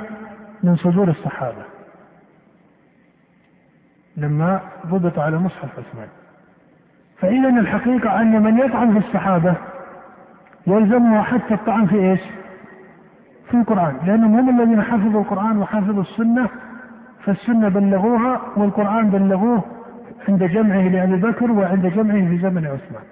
[0.62, 1.77] من صدور الصحابة.
[4.18, 6.08] لما ضبط على مصحف عثمان.
[7.18, 9.54] فإذا الحقيقة أن من يطعن في الصحابة
[10.66, 12.20] يلزمه حتى الطعن في إيش؟
[13.50, 13.96] في القرآن.
[14.06, 16.48] لأنهم هم الذين حفظوا القرآن وحفظوا السنة
[17.24, 19.64] فالسنة بلغوها والقرآن بلغوه
[20.28, 23.02] عند جمعه لأبي بكر وعند جمعه في زمن عثمان.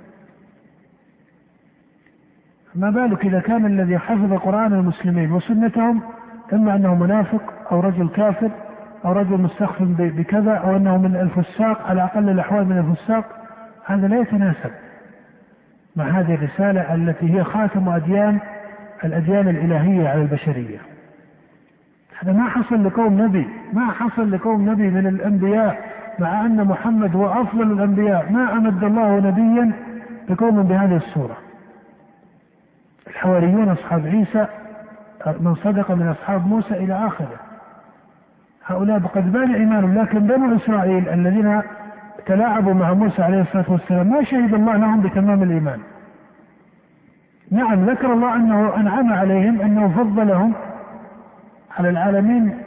[2.75, 6.03] ما بالك إذا كان الذي حفظ قرآن المسلمين وسنتهم
[6.53, 8.51] إما أنه منافق أو رجل كافر
[9.07, 13.25] أو رجل مستخف بكذا أو أنه من الفساق على أقل الأحوال من الفساق
[13.87, 14.71] هذا لا يتناسب
[15.97, 18.39] مع هذه الرسالة التي هي خاتم أديان
[19.05, 20.79] الأديان الإلهية على البشرية.
[22.19, 25.79] هذا ما حصل لقوم نبي ما حصل لقوم نبي من الأنبياء
[26.19, 28.33] مع أن محمد هو أفضل الأنبياء.
[28.33, 29.73] ما أمد الله نبيا
[30.29, 31.37] بقوم بهذه الصورة.
[33.07, 34.47] الحواريون أصحاب عيسى
[35.41, 37.46] من صدق من أصحاب موسى إلى آخره.
[38.67, 41.63] هؤلاء قد بان إيمانهم لكن بنو إسرائيل الذين
[42.27, 45.81] تلاعبوا مع موسى عليه الصلاة والسلام ما شهد الله لهم بتمام الإيمان.
[47.51, 50.53] نعم ذكر الله أنه أنعم عليهم أنه فضلهم
[51.79, 52.59] على العالمين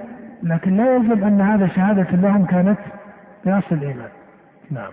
[0.44, 2.80] لكن لا يلزم أن هذا شهادة لهم كانت
[3.46, 4.10] بأصل الإيمان.
[4.72, 4.92] نعم.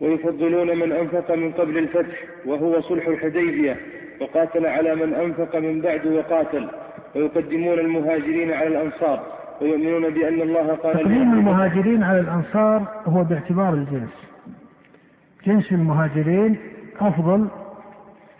[0.00, 3.76] ويفضلون من أنفق من قبل الفتح وهو صلح الحديبية
[4.20, 6.68] وقاتل على من أنفق من بعد وقاتل
[7.14, 9.35] ويقدمون المهاجرين على الأنصار.
[9.60, 14.14] ويؤمنون بأن الله قال تقديم المهاجرين على الأنصار هو باعتبار الجنس.
[15.46, 16.56] جنس المهاجرين
[17.00, 17.48] أفضل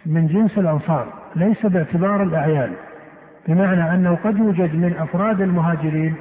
[0.06, 2.72] من جنس الأنصار ليس باعتبار الأعيان.
[3.48, 6.14] بمعنى أنه قد يوجد من أفراد المهاجرين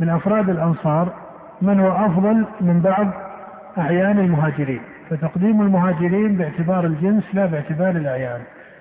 [0.00, 1.12] من أفراد الأنصار
[1.62, 3.06] من هو أفضل من بعض
[3.78, 4.80] أعيان المهاجرين.
[5.10, 8.40] فتقديم المهاجرين باعتبار الجنس لا باعتبار الأعيان.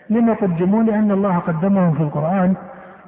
[0.10, 2.56] لما قدموا لأن الله قدمهم في القرآن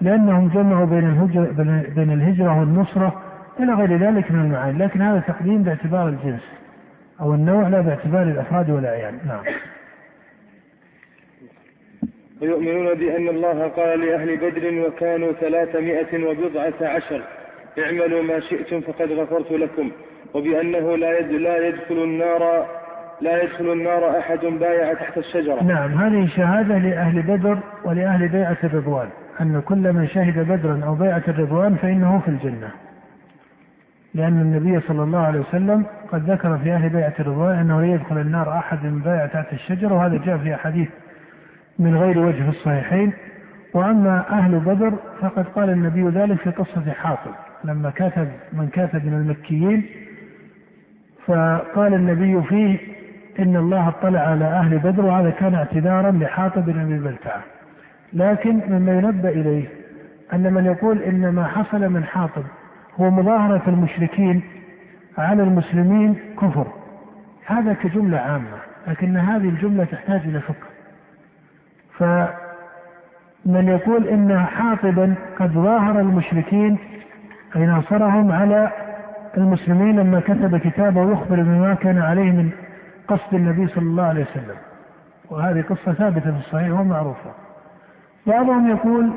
[0.01, 1.51] لأنهم جمعوا بين الهجرة,
[1.95, 3.21] بين الهجرة والنصرة
[3.59, 6.43] إلى غير ذلك من المعاني لكن هذا تقديم باعتبار الجنس
[7.21, 9.43] أو النوع لا باعتبار الأفراد والأعيان نعم.
[12.41, 17.21] ويؤمنون بأن الله قال لأهل بدر وكانوا ثلاثمائة وبضعة عشر
[17.79, 19.91] اعملوا ما شئتم فقد غفرت لكم
[20.33, 22.65] وبأنه لا لا يدخل النار
[23.21, 25.63] لا يدخل النار أحد بايع تحت الشجرة.
[25.63, 29.07] نعم هذه شهادة لأهل بدر ولأهل بيعة الرضوان
[29.41, 32.69] أن كل من شهد بدرا أو بيعة الرضوان فإنه في الجنة.
[34.13, 38.17] لأن النبي صلى الله عليه وسلم قد ذكر في أهل بيعة الرضوان أنه لا يدخل
[38.17, 40.89] النار أحد من بايع تحت الشجرة وهذا جاء في أحاديث
[41.79, 43.13] من غير وجه في الصحيحين.
[43.73, 47.31] وأما أهل بدر فقد قال النبي ذلك في قصة حاطب
[47.63, 49.85] لما كاتب من كاتب من المكيين
[51.25, 52.77] فقال النبي فيه
[53.39, 57.41] إن الله اطلع على أهل بدر وهذا كان اعتذارا لحاطب بن أبي بلتعة.
[58.13, 59.65] لكن مما ينبأ إليه
[60.33, 62.43] أن من يقول إن ما حصل من حاطب
[62.99, 64.41] هو مظاهرة المشركين
[65.17, 66.67] على المسلمين كفر.
[67.45, 70.67] هذا كجملة عامة لكن هذه الجملة تحتاج إلى فقه.
[71.97, 76.77] فمن يقول إن حاطبا قد ظاهر المشركين
[77.55, 78.71] أي ناصرهم على
[79.37, 82.49] المسلمين لما كتب كتابه يخبر بما كان عليه من
[83.07, 84.55] قصد النبي صلى الله عليه وسلم.
[85.29, 87.44] وهذه قصة ثابتة في الصحيح ومعروفة.
[88.27, 89.11] بعضهم يقول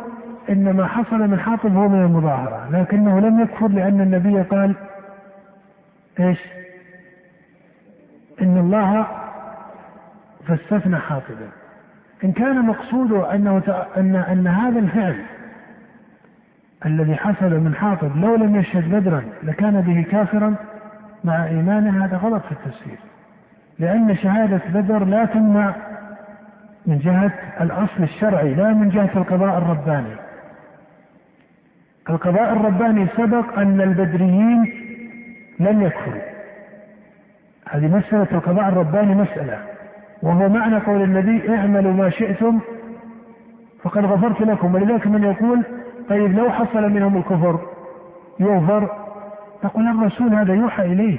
[0.48, 4.74] إن ما حصل من حاطب هو من المظاهرة لكنه لم يكفر لأن النبي قال
[6.20, 6.38] إيش؟
[8.42, 9.06] إن الله
[10.46, 11.48] فاستثنى حاطبا.
[12.24, 13.62] إن كان مقصوده أنه
[13.96, 15.24] أن أن هذا الفعل
[16.86, 20.54] الذي حصل من حاطب لو لم يشهد بدرا لكان به كافرا
[21.24, 22.98] مع إيمانه هذا غلط في التفسير.
[23.78, 25.74] لأن شهادة بدر لا تمنع
[26.88, 30.14] من جهة الأصل الشرعي لا من جهة القضاء الرباني.
[32.10, 34.72] القضاء الرباني سبق أن البدريين
[35.60, 36.22] لم يكفروا.
[37.70, 39.58] هذه مسألة القضاء الرباني مسألة
[40.22, 42.60] وهو معنى قول النبي اعملوا ما شئتم
[43.82, 44.74] فقد غفرت لكم.
[44.74, 45.62] ولذلك من يقول
[46.08, 47.60] طيب لو حصل منهم الكفر
[48.40, 48.88] يغفر؟
[49.62, 51.18] تقول الرسول هذا يوحى إليه.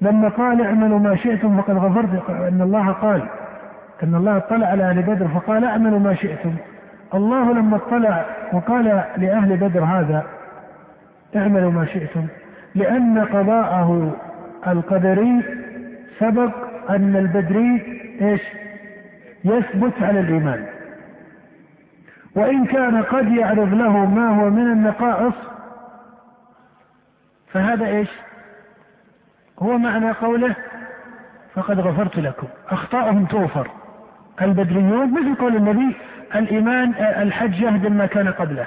[0.00, 3.28] لما قال اعملوا ما شئتم فقد غفرت أن الله قال
[4.02, 6.54] أن الله اطلع على أهل بدر فقال أعملوا ما شئتم.
[7.14, 8.84] الله لما اطلع وقال
[9.16, 10.26] لأهل بدر هذا
[11.36, 12.26] اعملوا ما شئتم.
[12.74, 14.16] لأن قضاءه
[14.66, 15.42] القدري
[16.18, 16.50] سبق
[16.90, 18.42] أن البدري إيش؟
[19.44, 20.66] يثبت على الإيمان.
[22.36, 25.34] وإن كان قد يعرض له ما هو من النقائص
[27.52, 28.10] فهذا إيش؟
[29.58, 30.56] هو معنى قوله
[31.54, 32.46] فقد غفرت لكم.
[32.70, 33.70] أخطاءهم توفر.
[34.42, 35.96] البدريون مثل قول النبي
[36.34, 38.66] الإيمان الحج يهدم ما كان قبله.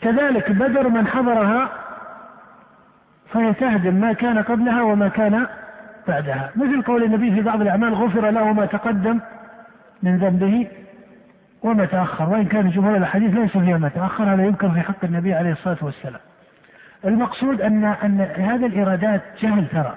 [0.00, 1.68] كذلك بدر من حضرها
[3.32, 5.46] فهي تهدم ما كان قبلها وما كان
[6.08, 6.50] بعدها.
[6.56, 9.20] مثل قول النبي في بعض الأعمال غفر له ما تقدم
[10.02, 10.68] من ذنبه
[11.62, 12.28] وما تأخر.
[12.28, 15.78] وإن كان جمهور الحديث ليس فيها ما تأخر هذا يذكر في حق النبي عليه الصلاة
[15.82, 16.20] والسلام.
[17.04, 19.94] المقصود أن أن هذه الإيرادات جهل ترى.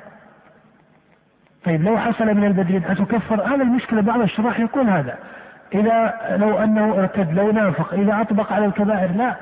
[1.66, 5.18] طيب لو حصل من البدرين أتكفر هذا المشكلة بعض الشراح يقول هذا.
[5.74, 9.36] إذا لو أنه ارتد لو نافق إذا أطبق على الكبائر لا.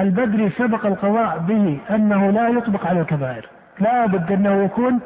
[0.00, 3.48] البدري سبق القضاء به أنه لا يطبق على الكبائر.
[3.80, 5.00] لا بد أنه يكون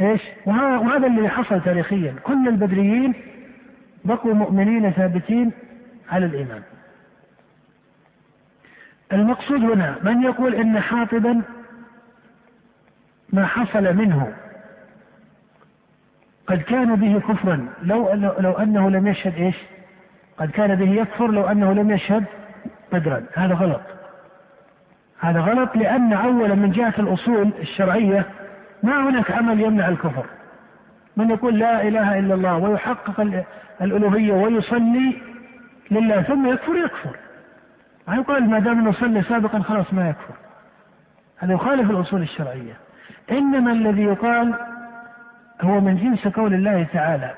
[0.00, 2.14] إيش؟ وهذا اللي حصل تاريخيا.
[2.22, 3.14] كل البدريين
[4.04, 5.52] بقوا مؤمنين ثابتين
[6.12, 6.62] على الإيمان.
[9.12, 11.42] المقصود هنا من يقول إن حاطبا
[13.32, 14.32] ما حصل منه.
[16.50, 17.68] قد كان به كفرا.
[17.82, 19.56] لو لو أنه لم يشهد إيش؟
[20.38, 22.24] قد كان به يكفر لو أنه لم يشهد
[22.92, 23.22] بدرا.
[23.34, 23.80] هذا غلط.
[25.20, 28.26] هذا غلط لأن اولا من جهة الأصول الشرعية
[28.82, 30.24] ما هناك عمل يمنع الكفر.
[31.16, 33.44] من يقول لا إله إلا الله ويحقق
[33.80, 35.22] الألوهية ويصلي
[35.90, 37.16] لله ثم يكفر يكفر.
[38.08, 40.34] ما يقال ما دام انه صلى سابقا خلاص ما يكفر.
[41.38, 42.74] هذا يخالف الأصول الشرعية.
[43.30, 44.54] إنما الذي يقال
[45.60, 47.30] هو من جنس قول الله تعالى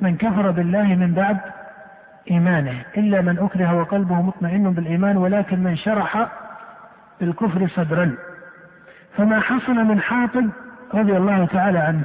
[0.00, 1.38] من كفر بالله من بعد
[2.30, 6.28] إيمانه إلا من أكره وقلبه مطمئن بالإيمان ولكن من شرح
[7.20, 8.14] بالكفر صدرا.
[9.16, 10.50] فما حصل من حاطب
[10.94, 12.02] رضي الله تعالى عنه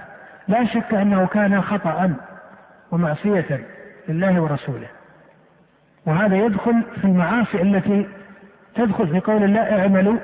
[0.48, 2.14] لا شك أنه كان خطأ
[2.92, 3.60] ومعصية
[4.10, 4.88] لله ورسوله.
[6.06, 8.08] وهذا يدخل في المعاصي التي
[8.76, 10.18] تدخل في قول الله اعملوا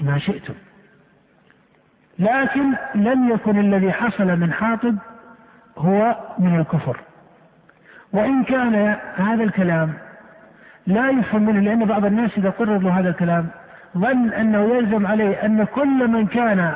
[0.00, 0.54] ما شئتم.
[2.18, 4.96] لكن لم يكن الذي حصل من حاطب
[5.78, 6.96] هو من الكفر.
[8.12, 9.92] وإن كان هذا الكلام
[10.86, 13.46] لا يفهم منه لأن بعض الناس إذا قرر له هذا الكلام
[13.98, 16.72] ظن أنه يلزم عليه أن كل من كان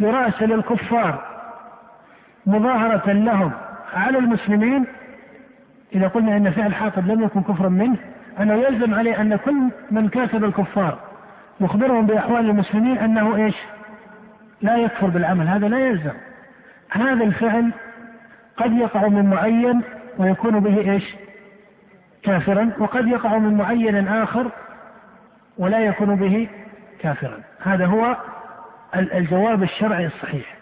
[0.00, 1.22] يراسل الكفار
[2.46, 3.52] مظاهرة لهم
[3.94, 4.86] على المسلمين.
[5.94, 7.96] إذا قلنا أن فعل حاطب لم يكن كفرا منه
[8.40, 10.98] أنه يلزم عليه أن كل من كاتب الكفار
[11.60, 13.56] يخبرهم بأحوال المسلمين أنه إيش؟
[14.62, 16.14] لا يكفر بالعمل هذا لا يلزم.
[16.90, 17.70] هذا الفعل
[18.56, 19.82] قد يقع من معين
[20.18, 21.16] ويكون به إيش؟
[22.22, 24.50] كافرا وقد يقع من معين آخر
[25.58, 26.48] ولا يكون به
[27.00, 27.38] كافرا.
[27.62, 28.16] هذا هو
[28.94, 30.54] الجواب الشرعي الصحيح.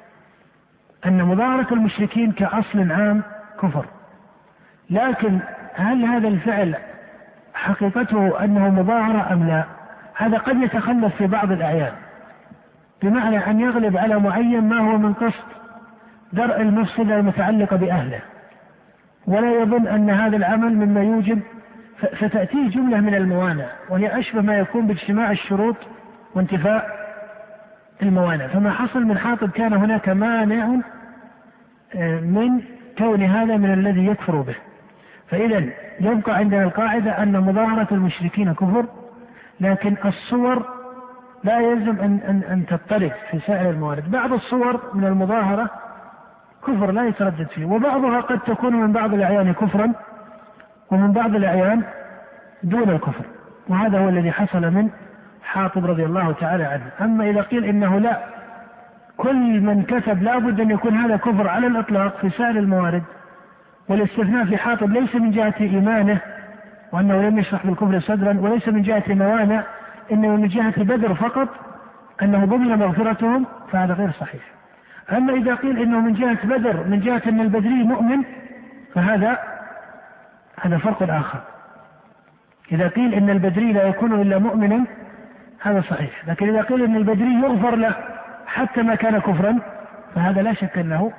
[1.07, 3.23] أن مظاهره المشركين كأصل عام
[3.63, 3.85] كفر.
[4.91, 5.39] لكن
[5.75, 6.75] هل هذا الفعل
[7.55, 9.65] حقيقته أنه مظاهره أم لا؟
[10.15, 11.93] هذا قد يتخلف في بعض الأعيان.
[13.03, 15.49] بمعنى أن يغلب على معين ما هو من قصد
[16.33, 18.21] درء المفسده المتعلقه بأهله.
[19.27, 21.41] ولا يظن أن هذا العمل مما يوجب
[22.19, 25.77] فتأتيه جملة من الموانع وهي أشبه ما يكون باجتماع الشروط
[26.35, 26.99] وانتفاء
[28.03, 28.47] الموانع.
[28.47, 30.81] فما حصل من حاطب كان هناك مانع
[31.95, 32.61] آه، من
[32.99, 34.55] كون هذا من الذي يكفر به.
[35.31, 35.65] فإذا
[36.01, 38.85] يبقى عندنا القاعدة أن مظاهرة المشركين كفر
[39.61, 40.78] لكن الصور
[41.45, 45.71] لا يلزم أن أن أن تضطرب في سائر الموارد، بعض الصور من المظاهرة
[46.67, 49.93] كفر لا يتردد فيه، وبعضها قد تكون من بعض الأعيان كفرا
[50.91, 51.83] ومن بعض الأعيان
[52.63, 53.25] دون الكفر،
[53.69, 54.91] وهذا هو الذي حصل من
[55.43, 58.19] حاطب رضي الله تعالى عنه، أما إذا قيل إنه لا
[59.17, 63.03] كل من كتب لابد أن يكون هذا كفر على الإطلاق في سائر الموارد.
[63.89, 66.21] والاستثناء في حاطب ليس من جهة إيمانه
[66.93, 69.63] وأنه لم يشرح بالكفر صدرا وليس من جهة موانع
[70.13, 71.49] إنما من جهة بدر فقط
[72.23, 74.43] أنه ضمن مغفرتهم فهذا غير صحيح.
[75.13, 78.23] أما إذا قيل إنه من جهة بدر من جهة أن البدري مؤمن
[78.95, 79.39] فهذا
[80.61, 81.41] هذا فرق آخر.
[82.73, 84.85] إذا قيل إن البدري لا يكون إلا مؤمنا
[85.61, 86.29] هذا صحيح.
[86.29, 87.95] لكن إذا قيل إن البدري يغفر له
[88.47, 89.59] حتى ما كان كفرا
[90.15, 91.13] فهذا لا شك أنه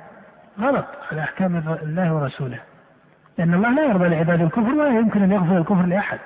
[0.60, 2.58] غلط على أحكام الله ورسوله.
[3.38, 6.18] لأن الله لا يرضى لعباد الكفر ولا يمكن أن يغفر الكفر لأحد.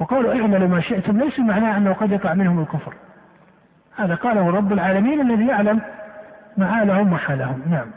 [0.00, 2.94] وقوله اعملوا ما شئتم ليس معناه أنه قد يقع منهم الكفر.
[3.96, 5.80] هذا قاله رب العالمين الذي يعلم
[6.56, 7.62] معالهم وحالهم.
[7.70, 7.90] نعم.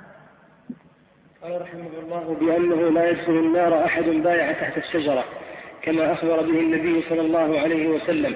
[1.44, 5.24] قال رحمه الله بأنه لا يدخل النار أحد بايع تحت الشجرة
[5.82, 8.36] كما أخبر به النبي صلى الله عليه وسلم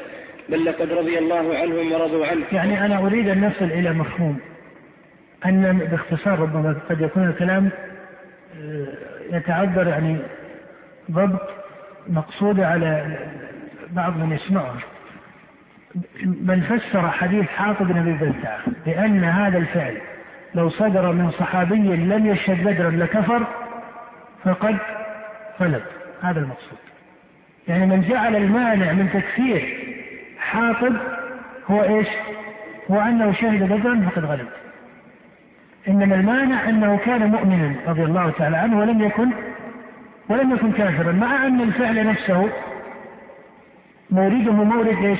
[0.49, 2.45] بل لقد رضي الله عنهم ورضوا عنه.
[2.51, 4.39] يعني أنا أريد أن نصل إلى مفهوم
[5.45, 7.69] أن باختصار ربما قد يكون الكلام
[8.61, 8.87] آه،
[9.31, 10.17] يتعذر يعني
[11.11, 11.49] ضبط
[12.07, 13.17] مقصودة على
[13.95, 14.75] بعض من يسمعه.
[16.25, 19.97] من فسر حديث حاطب بن أبي بلتعه بأن هذا الفعل
[20.55, 23.47] لو صدر من صحابي لم يشهد بدرا لكفر
[24.43, 24.77] فقد
[25.61, 25.83] غلب
[26.21, 26.77] هذا المقصود.
[27.67, 29.77] يعني من جعل المانع من تكفير
[30.39, 30.95] حاطب
[31.71, 32.07] هو إيش؟
[32.91, 34.47] هو أنه شهد بدرا فقد غلب
[35.87, 39.29] إنما المانع أنه كان مؤمنا رضي الله تعالى عنه ولم يكن
[40.29, 42.49] ولم يكن كافرا مع أن الفعل نفسه
[44.13, 45.19] مورده مورد إيش؟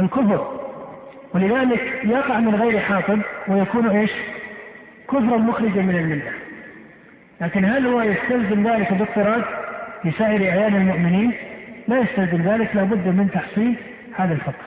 [0.00, 0.60] الكفر
[1.34, 4.10] ولذلك يقع من غير حاطب ويكون إيش؟
[5.08, 6.32] كفرا مخرجا من الملة.
[7.40, 9.44] لكن هل هو يستلزم ذلك باضطراد
[10.04, 11.32] لسائر أعيان المؤمنين؟
[11.88, 13.74] لا يستلزم ذلك لابد من تحصيل
[14.16, 14.64] هذا الفقه.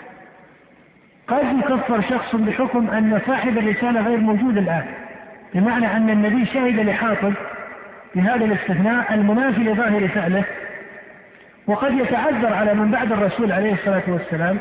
[1.28, 4.86] قد يكفر شخص بحكم أن صاحب الرسالة غير موجود الآن.
[5.54, 7.34] بمعنى أن النبي شهد لحاطب
[8.16, 10.44] بهذا الاستثناء المنافي لظاهر فعله
[11.68, 14.58] وقد يتعذر على من بعد الرسول عليه الصلاة والسلام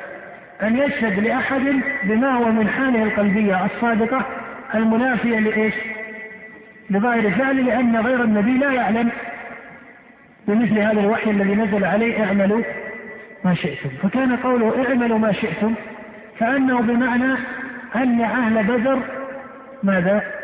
[0.63, 4.27] أن يشهد لأحد بما هو من حاله القلبية الصادقة
[4.75, 5.75] المنافية لإيش؟
[6.91, 9.11] لظاهر فعله لأن غير النبي لا يعلم
[10.49, 12.63] بمثل هذا الوحي الذي نزل عليه اعملوا
[13.45, 15.75] ما شئتم فكان قوله اعملوا ما شئتم
[16.41, 17.35] كأنه بمعنى
[17.97, 18.99] أن أهل بدر
[19.83, 20.42] ماذا؟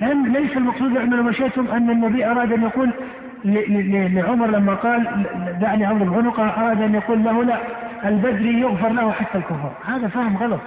[0.00, 2.90] لأن ليس المقصود اعملوا ما شئتم أن النبي أراد أن يقول
[4.14, 5.24] لعمر لما قال
[5.60, 7.58] دعني عمرو بعنقه أراد أن يقول له لا
[8.04, 10.60] البدري يغفر له حتى الكفر هذا فهم غلط.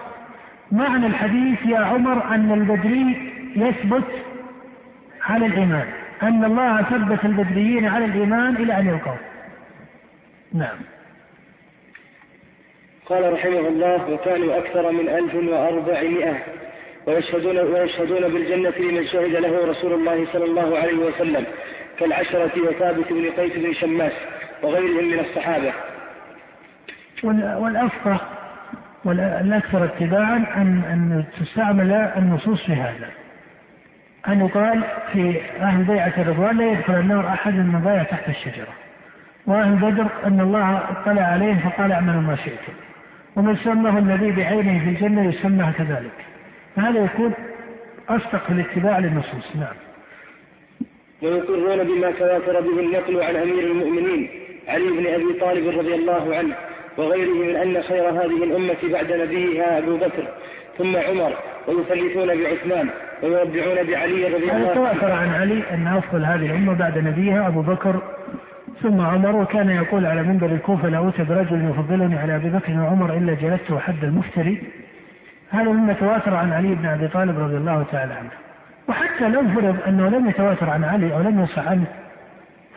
[0.71, 4.03] معنى الحديث يا عمر أن البدري يثبت
[5.21, 5.87] على الإيمان
[6.23, 9.13] أن الله ثبت البدريين على الإيمان إلى أن يلقوا
[10.53, 10.77] نعم.
[13.05, 16.37] قال رحمه الله وكانوا أكثر من ألف وأربعمائة.
[17.07, 21.45] ويشهدون, ويشهدون بالجنة لمن شهد له رسول الله صلى الله عليه وسلم
[21.99, 24.11] كالعشرة وثابت بن قيس بن شماس
[24.63, 25.73] وغيرهم من الصحابة
[27.23, 28.21] والأفقه
[29.05, 33.09] والأكثر اتباعا أن أن تستعمل النصوص في هذا.
[34.27, 34.83] أن يقال
[35.13, 38.73] في أهل بيعة الرضوان لا يدخل النار أحد من بايع تحت الشجرة.
[39.45, 42.73] وأهل بدر أن الله اطلع عليهم فقال اعملوا ما شئتم.
[43.35, 46.36] ومن سمه النبي بعينه في الجنة يسمى كذلك.
[46.77, 47.33] فهذا يكون
[48.09, 49.75] أصدق في الاتباع للنصوص، نعم.
[51.21, 54.29] ويقرون بما تواتر به النقل عن أمير المؤمنين
[54.67, 56.55] علي بن أبي طالب رضي الله عنه
[56.97, 60.27] وغيره من أن خير هذه الأمة بعد نبيها أبو بكر
[60.77, 61.33] ثم عمر
[61.67, 62.89] ويثلثون بعثمان
[63.23, 67.61] ويربعون بعلي رضي الله عنه تواتر عن علي أن أفضل هذه الأمة بعد نبيها أبو
[67.61, 68.01] بكر
[68.83, 73.17] ثم عمر وكان يقول على منبر الكوفة لا أوتى برجل يفضلني على أبي بكر وعمر
[73.17, 74.63] إلا جلدته حد المفتري
[75.51, 78.29] هذا مما تواتر عن علي بن أبي طالب رضي الله تعالى عنه.
[78.87, 81.85] وحتى لو فرض أنه لم يتواتر عن علي أو لم يصح عنه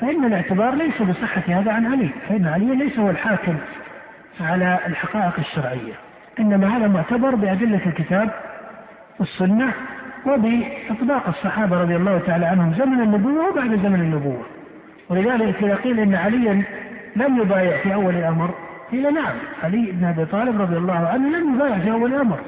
[0.00, 2.08] فإن الاعتبار ليس بصحة هذا عن علي.
[2.28, 3.56] فإن علي ليس هو الحاكم
[4.40, 5.92] على الحقائق الشرعية.
[6.38, 8.30] إنما هذا معتبر بأدلة الكتاب
[9.18, 9.72] والسنة
[10.26, 14.42] وبإطلاق الصحابة رضي الله تعالى عنهم زمن النبوة وبعد زمن النبوة.
[15.08, 16.62] ولذلك إذا قيل إن عليا
[17.16, 18.54] لم يبايع في أول الأمر
[18.90, 22.38] قيل نعم علي بن أبي طالب رضي الله عنه لم يبايع في أول الأمر.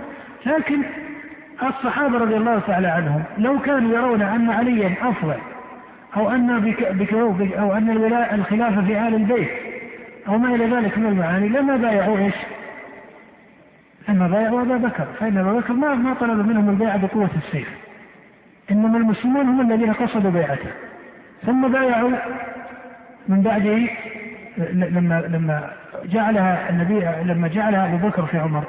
[0.46, 0.82] لكن
[1.62, 5.38] الصحابة رضي الله تعالى عنهم لو كانوا يرون أن عليا أفضل
[6.16, 7.12] أو أن بك
[7.54, 9.48] أو أن الولاء الخلافة في آل البيت
[10.28, 12.34] أو ما إلى ذلك من المعاني لما بايعوا إيش؟
[14.08, 17.68] لما بايعوا أبا بكر فإن أبا بكر ما ما طلب منهم البيعة بقوة السيف.
[18.70, 20.70] إنما المسلمون هم الذين قصدوا بيعته.
[21.46, 22.10] ثم بايعوا
[23.28, 23.78] من بعده
[24.72, 25.70] لما لما
[26.04, 28.64] جعلها النبي لما جعلها أبو بكر في عمر.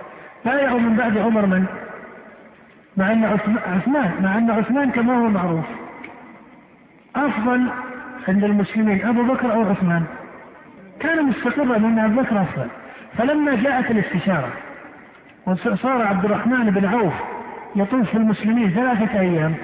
[0.46, 1.66] بايعوا من بعد عمر من؟
[2.98, 3.24] مع أن
[3.66, 5.66] عثمان مع أن عثمان كما هو معروف.
[7.16, 7.68] أفضل
[8.28, 10.04] عند المسلمين أبو بكر أو عثمان.
[11.00, 12.68] كان مستقرا ان أبو بكر أفضل.
[13.18, 14.50] فلما جاءت الاستشارة
[15.46, 17.14] وصار عبد الرحمن بن عوف
[17.76, 19.56] يطوف في المسلمين ثلاثة أيام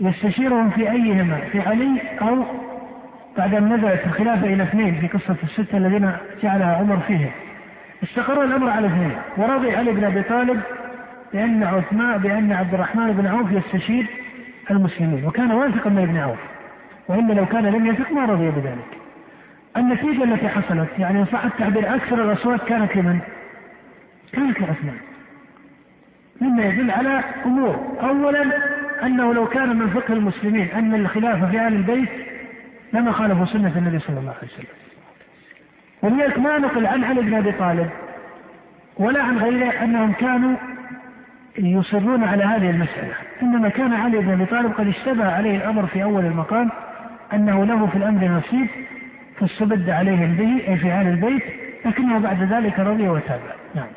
[0.00, 2.44] يستشيرهم في أيهما؟ في علي أو
[3.38, 7.30] بعد أن نزلت الخلافة إلى اثنين في قصة الستة الذين جعلها عمر فيهم.
[8.02, 10.60] استقر الأمر على اثنين ورضي علي بن أبي طالب
[11.32, 14.06] بأن عثمان بأن عبد الرحمن بن عوف يستشير
[14.70, 16.38] المسلمين وكان واثقا من ابن عوف
[17.08, 18.98] وإلا لو كان لم يثق ما رضي بذلك.
[19.76, 23.18] النتيجة التي حصلت يعني إن صح التعبير أكثر الأصوات كانت لمن؟
[24.32, 24.98] كانت لعثمان.
[26.40, 27.96] مما يدل على أمور.
[28.02, 28.42] أولا
[29.02, 32.08] أنه لو كان من فقه المسلمين أن الخلافة في أهل البيت
[32.92, 34.87] لما خالفوا سنة النبي صلى الله عليه وسلم.
[36.02, 37.90] ولذلك ما نقل عن علي بن أبي طالب.
[38.96, 40.56] ولا عن غيره أنهم كانوا
[41.58, 43.14] يصرون على هذه المسألة.
[43.42, 46.70] إنما كان علي بن أبي طالب قد اشتبه عليه الأمر في أول المقام
[47.32, 48.66] أنه له في الأمر نصيب
[49.40, 51.42] فاستبد عليهم به أي في أهل البيت
[51.84, 53.88] لكنه بعد ذلك رضي وتابع نعم.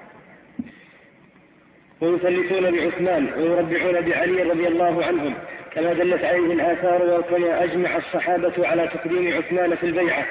[2.01, 5.33] ويثلثون بعثمان ويربعون بعلي رضي الله عنهم
[5.75, 10.25] كما دلت عليه الآثار وكما أجمع الصحابة على تقديم عثمان في البيعة.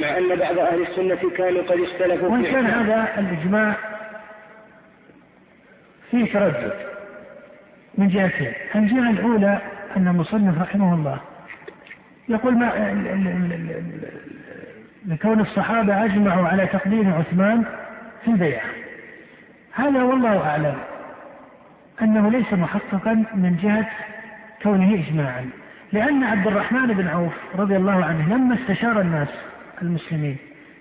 [0.00, 3.74] مع أن بعض أهل السنة كانوا قد اختلفوا وإن كان هذا الإجماع
[6.10, 6.72] فيه تردد
[7.98, 8.52] من جهتين.
[8.74, 9.58] الجهة الأولى
[9.96, 11.20] أن المصنف رحمه الله
[12.28, 12.72] يقول ما
[15.06, 17.64] لكون الصحابة أجمعوا على تقديم عثمان
[18.24, 18.66] في البيعة.
[19.72, 20.76] هذا والله أعلم
[22.02, 23.86] أنه ليس محققا من جهة
[24.62, 25.50] كونه إجماعا.
[25.92, 29.28] لأن عبد الرحمن بن عوف رضي الله عنه لما استشار الناس
[29.84, 30.36] المسلمين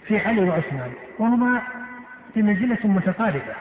[0.07, 1.61] في علي وعثمان وهما
[2.35, 3.55] بمنزلة متقاربة.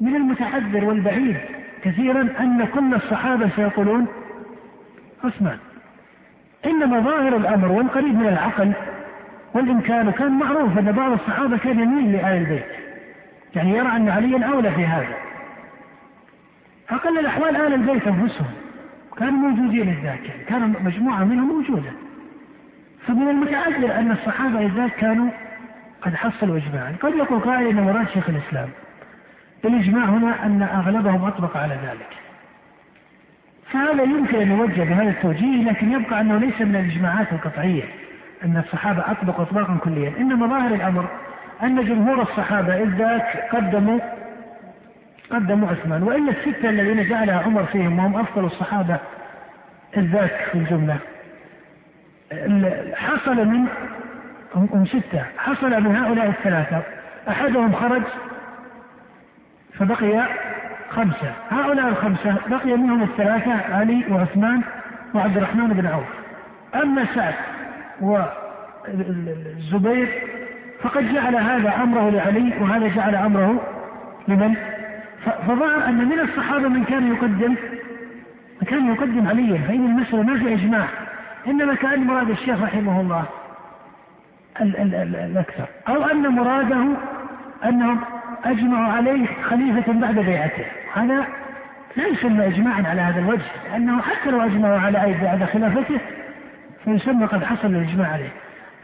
[0.00, 1.36] من المتحذر والبعيد
[1.82, 4.06] كثيرا أن كل الصحابة سيقولون
[5.24, 5.58] عثمان
[6.66, 8.72] إنما ظاهر الأمر والقريب من العقل
[9.54, 12.66] والإمكان وكان معروف أن بعض الصحابة كان يميل لآل البيت.
[13.56, 15.14] يعني يرى أن عليا أولى في هذا.
[16.90, 18.50] أقل الأحوال آل البيت أنفسهم
[19.18, 21.90] كانوا موجودين ذاك يعني كان مجموعة منهم موجودة.
[23.06, 25.30] فمن المتعذر أن الصحابة إذا كانوا
[26.02, 26.94] قد حصلوا إجماعا.
[27.02, 28.68] قد يقول قائل أن مراد شيخ الإسلام.
[29.64, 32.08] الإجماع هنا أن أغلبهم أطبق على ذلك.
[33.70, 37.82] فهذا يمكن أن يوجه بهذا التوجيه لكن يبقى أنه ليس من الإجماعات القطعية
[38.44, 40.12] أن الصحابة أطبقوا إطلاقا كليا.
[40.18, 41.06] إنما ظاهر الأمر
[41.62, 43.98] أن جمهور الصحابة إذ ذاك قدموا
[45.30, 46.02] قدموا عثمان.
[46.02, 48.98] وإلا الستة الذين جعلها عمر فيهم وهم أفضل الصحابة
[49.96, 50.98] الذات في الجملة.
[52.94, 53.66] حصل من
[54.54, 55.22] هم ستة.
[55.38, 56.82] حصل من هؤلاء الثلاثة.
[57.28, 58.02] أحدهم خرج
[59.72, 60.22] فبقي
[60.90, 61.32] خمسة.
[61.50, 64.62] هؤلاء الخمسة بقي منهم الثلاثة علي وعثمان
[65.14, 66.04] وعبد الرحمن بن عوف.
[66.82, 67.34] أما سعد
[68.90, 70.08] والزبير
[70.82, 73.60] فقد جعل هذا أمره لعلي وهذا جعل أمره
[74.28, 74.54] لمن؟
[75.46, 77.54] فظهر أن من الصحابة من كان يقدم
[78.60, 79.58] من كان يقدم عليا.
[79.68, 80.86] فإن المسألة ما في إجماع.
[81.46, 83.24] إنما كان مراد الشيخ رحمه الله
[84.60, 85.64] ال ال ال الأكثر.
[85.88, 86.86] أو أن مراده
[87.64, 88.00] أنهم
[88.44, 90.64] أجمعوا عليه خليفة بعد بيعته.
[90.94, 91.26] هذا
[91.96, 96.00] لا يسمى إجماعا على هذا الوجه لأنه حتى لو أجمعوا على أي بعد خلافته
[96.84, 98.30] فيسمى قد حصل الإجماع عليه.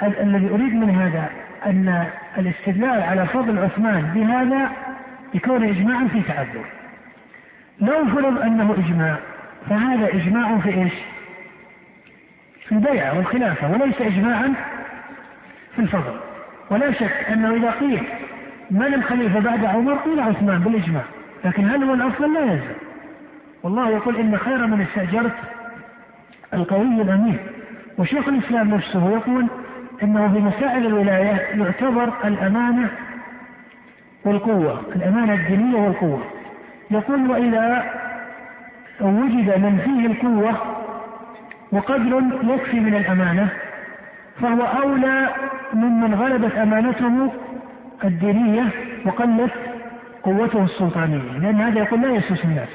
[0.03, 1.31] الذي أريد من هذا
[1.67, 2.07] أن
[2.39, 4.71] الاستدلال على فضل عثمان بهذا
[5.35, 6.65] يكون إجماعا في تعذر.
[7.81, 9.17] لو فرض أنه إجماع
[9.71, 10.93] فهذا إجماع في إيش؟
[12.71, 14.55] في البيعة والخلافة وليس إجماعا
[15.77, 16.21] في الفضل.
[16.71, 18.03] ولا شك أنه إذا قيل
[18.71, 21.03] من الخليفة بعد عمر قيل عثمان بالإجماع
[21.45, 22.75] لكن هل هو الأفضل لا يلزم
[23.63, 25.35] والله يقول إن خير من استأجرت
[26.55, 27.39] القوي الأمين.
[27.99, 29.47] وشيخ الإسلام نفسه يقول
[30.03, 32.89] إنه في مسائل الولاية يعتبر الأمانة
[34.25, 36.23] والقوة، الأمانة الدينية والقوة.
[36.91, 37.85] يقول وإذا
[39.01, 40.80] وجد من فيه القوة
[41.73, 43.49] وقدر يكفي من الأمانة
[44.41, 45.35] فهو أولى
[45.73, 47.33] ممن غلبت أمانته
[48.05, 48.65] الدينية
[49.07, 49.53] وقلت
[50.23, 52.69] قوته السلطانية، لأن هذا يقول لا يسوس الناس.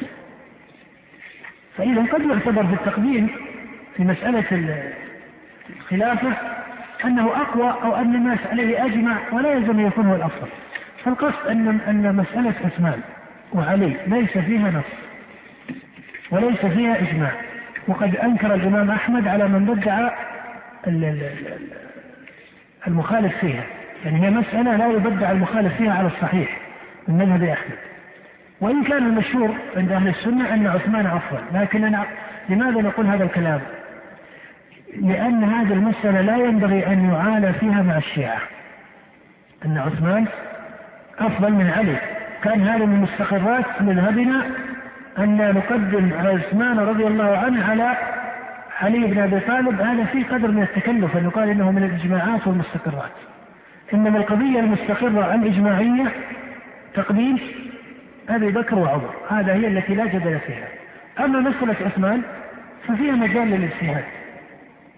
[1.78, 3.30] فإذا قد يعتبر في التقديم
[3.98, 4.44] في مسألة
[5.80, 6.34] الخلافة
[7.06, 10.48] أنه أقوى أو أن الناس عليه أجمع ولا يلزم يكون هو الأفضل
[11.04, 13.00] فالقصد أن أن مسألة عثمان
[13.54, 14.86] وعلي ليس فيها نص
[16.32, 17.32] وليس فيها إجماع
[17.88, 20.10] وقد أنكر الإمام أحمد على من بدع
[22.88, 23.64] المخالف فيها.
[24.06, 26.58] يعني هي مسألة لا يبدع المخالف فيها على الصحيح
[27.08, 27.78] من مذهب أحمد.
[28.62, 31.92] وإن كان المشهور عند أهل السنة أن عثمان أفضل لكن
[32.50, 33.62] لماذا نقول هذا الكلام؟
[35.02, 38.40] لأن هذه المسألة لا ينبغي أن يعالى فيها مع الشيعة.
[39.66, 40.26] أن عثمان
[41.20, 41.98] أفضل من علي.
[42.44, 44.46] كان هذا من مستقرات مذهبنا
[45.18, 47.98] أن نقدم عثمان رضي الله عنه على
[48.82, 53.12] علي بن أبي طالب هذا فيه قدر من التكلف أن يقال إنه من الإجماعات والمستقرات.
[53.94, 56.12] إنما القضية المستقرة الإجماعية
[56.94, 57.40] تقديم
[58.30, 60.68] أبي بكر وعمر هذا هي التي لا جدل فيها.
[61.20, 62.22] أما مسألة عثمان
[62.88, 64.04] ففيها مجال للاجتهاد.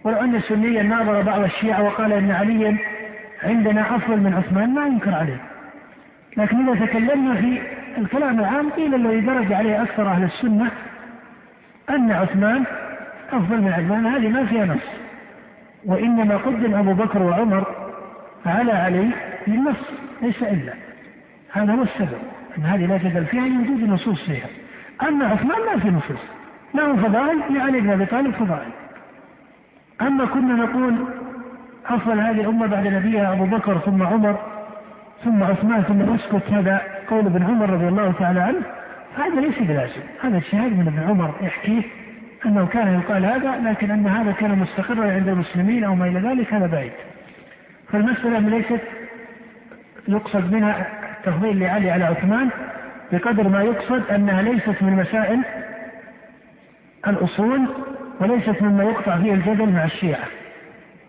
[0.03, 2.77] ولو أن سنيا ناظر بعض الشيعة وقال أن عليا
[3.43, 5.41] عندنا أفضل من عثمان ما ينكر عليه.
[6.37, 10.71] لكن إذا تكلمنا في الكلام العام قيل الذي درج عليه أكثر أهل السنة
[11.89, 12.63] أن عثمان
[13.31, 14.87] أفضل من عثمان هذه ما فيها نص.
[15.85, 17.63] وإنما قدم أبو بكر وعمر
[18.45, 19.09] على علي
[19.47, 19.91] للنص
[20.21, 20.73] ليس إلا.
[21.51, 22.19] هذا هو السبب
[22.57, 24.47] أن هذه لا جدل فيها لوجود نصوص فيها.
[25.07, 26.25] أما عثمان ما في نصوص.
[26.73, 28.71] له فضائل؟ لعلي بن أبي طالب فضائل.
[30.01, 30.95] أما كنا نقول
[31.85, 34.56] أفضل هذه الأمة بعد نبيها أبو بكر ثم عمر
[35.23, 38.61] ثم عثمان ثم نسكت هذا قول ابن عمر رضي الله تعالى عنه
[39.17, 40.01] هذا ليس بلازم.
[40.21, 41.81] هذا الشهاد من ابن عمر يحكيه
[42.45, 46.53] أنه كان يقال هذا لكن أن هذا كان مستقرا عند المسلمين أو ما إلى ذلك
[46.53, 46.91] هذا بعيد.
[47.91, 48.81] فالمسألة ليست
[50.07, 50.87] يقصد منها
[51.23, 52.49] تفضيل لعلي على عثمان
[53.11, 55.41] بقدر ما يقصد أنها ليست من مسائل
[57.07, 57.67] الأصول
[58.19, 60.25] وليست مما يقطع فيه الجدل مع الشيعة.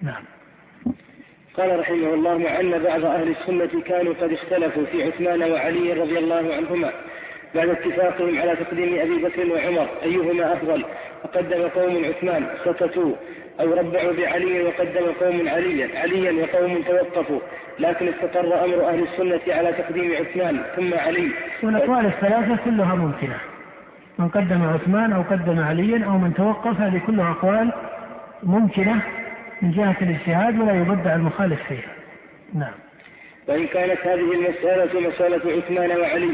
[0.02, 0.22] نعم.
[1.59, 6.54] قال رحمه الله أن بعض أهل السنة كانوا قد اختلفوا في عثمان وعلي رضي الله
[6.56, 6.90] عنهما
[7.54, 9.86] بعد اتفاقهم على تقديم أبي بكر وعمر.
[10.02, 10.84] أيهما أفضل؟
[11.22, 13.12] فقدم قوم عثمان سكتوا
[13.61, 16.00] أو ربعوا بعلي وقدم قوم عليا.
[16.00, 17.40] عليا وقوم توقفوا.
[17.78, 21.28] لكن استقر أمر أهل السنة على تقديم عثمان ثم علي.
[21.62, 23.36] والأقوال الثلاثة كلها ممكنة.
[24.18, 27.72] من قدم عثمان أو قدم عليا أو من توقف هذه كلها أقوال
[28.42, 29.02] ممكنة
[29.62, 31.92] من جهة الاجتهاد ولا يبدع المخالف فيها.
[32.54, 32.74] نعم.
[33.48, 36.30] وإن كانت هذه المسألة مسألة عثمان وعلي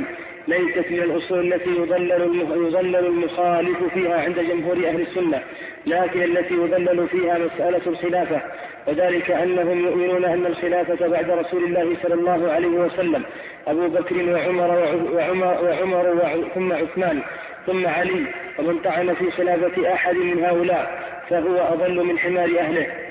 [0.49, 5.41] ليست من الأصول التي يضلل يضلل المخالف فيها عند جمهور أهل السنة
[5.87, 8.41] لكن التي يضلل فيها مسألة الخلافة
[8.87, 13.23] وذلك أنهم يؤمنون أن الخلافة بعد رسول الله صلى الله عليه وسلم
[13.67, 17.23] أبو بكر وعمر وعمر, وعمر ثم عثمان
[17.67, 18.27] ثم علي
[18.59, 23.04] ومن طعن في خلافة أحد من هؤلاء فهو أضل من حمار أهله.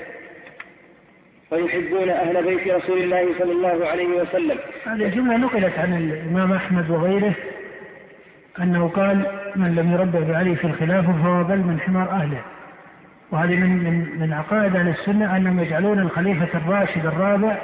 [1.54, 4.58] ويحبون أهل بيت رسول الله صلى الله عليه وسلم.
[4.86, 7.34] هذه الجملة نقلت عن الإمام أحمد وغيره
[8.60, 9.26] أنه قال
[9.56, 12.40] من لم يربع بعلي في الخلافة فهو أضل من حمار أهله.
[13.32, 17.56] وهذه من من من عقائد أهل السنة أنهم يجعلون الخليفة الراشد الرابع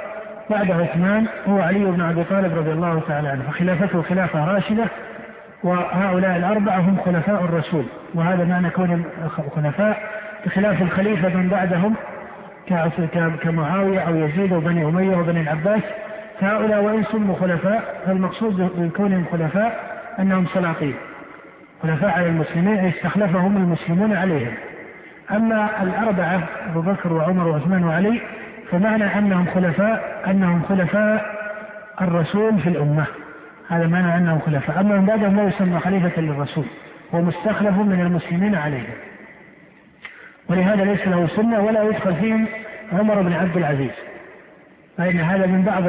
[0.49, 3.43] بعد عثمان هو علي بن أبي طالب رضي الله تعالى عنه.
[3.43, 4.85] فخلافته خلافة راشدة
[5.63, 7.85] وهؤلاء الأربعة هم خلفاء الرسول.
[8.13, 9.05] وهذا معنى كون
[9.55, 10.11] خلفاء
[10.45, 11.95] بخلاف الخليفة من بعدهم
[13.43, 15.81] كمعاوية أو يزيد وبني أمية وبني العباس.
[16.39, 19.79] فهؤلاء وإن سموا خلفاء فالمقصود بكونهم خلفاء
[20.19, 20.93] أنهم سلاطين.
[21.83, 24.53] خلفاء على المسلمين استخلفهم المسلمون عليهم.
[25.31, 28.21] أما الأربعة أبو بكر وعمر وعثمان وعلي
[28.71, 31.25] فمعنى أنهم خلفاء أنهم خلفاء
[32.01, 33.05] الرسول في الأمة.
[33.69, 34.79] هذا معنى أنهم خلفاء.
[34.79, 36.65] أما من بعدهم لا يسمى خليفة للرسول
[37.15, 38.93] هو مستخلف من المسلمين عليهم.
[40.51, 42.47] ولهذا ليس له سنة ولا يدخل فيهم
[42.93, 43.91] عمر بن عبد العزيز.
[44.97, 45.83] فإن هذا من بعض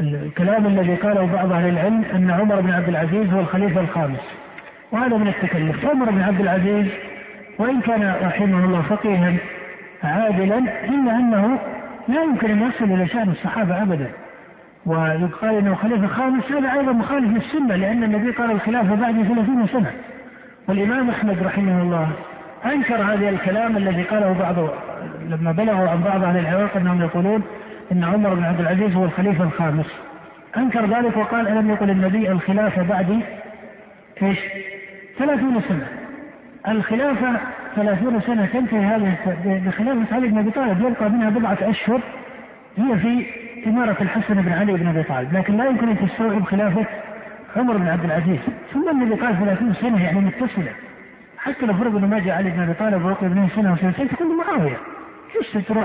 [0.00, 4.20] الكلام الذي قاله بعض أهل العلم أن عمر بن عبد العزيز هو الخليفة الخامس.
[4.92, 5.84] وهذا من التكلف.
[5.84, 6.86] عمر بن عبد العزيز
[7.58, 9.34] وإن كان رحمه الله فقيها
[10.04, 11.58] عادلا إلا أنه
[12.08, 14.10] لا يمكن أن يصل إلى شأن الصحابة أبدا.
[14.86, 19.92] ويقال إنه خليفة خامس هذا أيضا مخالف للسنة لأن النبي قال الخلافه بعد 30 سنة.
[20.68, 22.10] والإمام أحمد رحمه الله
[22.72, 24.56] أنكر هذا الكلام الذي قاله بعض
[25.28, 27.42] لما بلغوا عن بعض أهل العراق أنهم يقولون
[27.92, 29.86] إن عمر بن عبد العزيز هو الخليفة الخامس.
[30.56, 33.20] أنكر ذلك وقال ألم يقل النبي الخلافه بعد
[34.22, 34.38] إيش؟
[35.18, 35.86] 30 سنة.
[36.68, 37.40] الخلافه
[37.76, 39.14] 30 سنة تنتهي هذه
[39.44, 42.00] بخلافه علي بن أبي طالب يبقى منها بضعة أشهر
[42.76, 43.26] هي في
[43.66, 45.32] إمارة الحسن بن علي بن أبي طالب.
[45.32, 46.84] لكن لا يمكن أن تستوعب خلافة
[47.56, 48.38] عمر بن عبد العزيز.
[48.72, 50.72] ثم النبي قال 30 سنة يعني متصلة.
[51.46, 54.36] حتى لو فرض إنه ما جاء علي بن ابي طالب وبقي ابنه سنة وسنتين تكون
[54.36, 54.76] معاويه
[55.36, 55.84] إيش تروح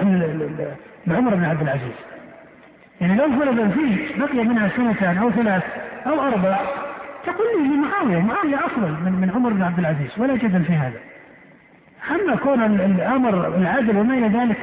[1.08, 1.98] لعمر بن عبد العزيز؟
[3.02, 5.64] يعني لو فرض فيه بقي منها سنتان أو ثلاث
[6.08, 6.60] أو أربع
[7.26, 11.00] تقول لي لمعاويه معاويه افضل من من عمر بن عبد العزيز ولا جدل في هذا.
[12.12, 14.58] أما كون الأمر العدل وما إلى ذلك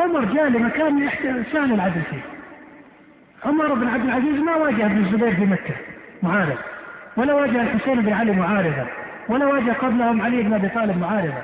[0.00, 1.08] عمر جاء لمكان
[1.52, 2.22] سهل العدل فيه.
[3.44, 5.74] عمر بن عبد العزيز ما واجه ابن الزبير في مكة
[6.22, 6.58] معارض
[7.16, 8.86] ولا واجه الحسين بن علي معارضا
[9.30, 11.42] ولا واجه قبلهم علي بن أبي طالب معارضا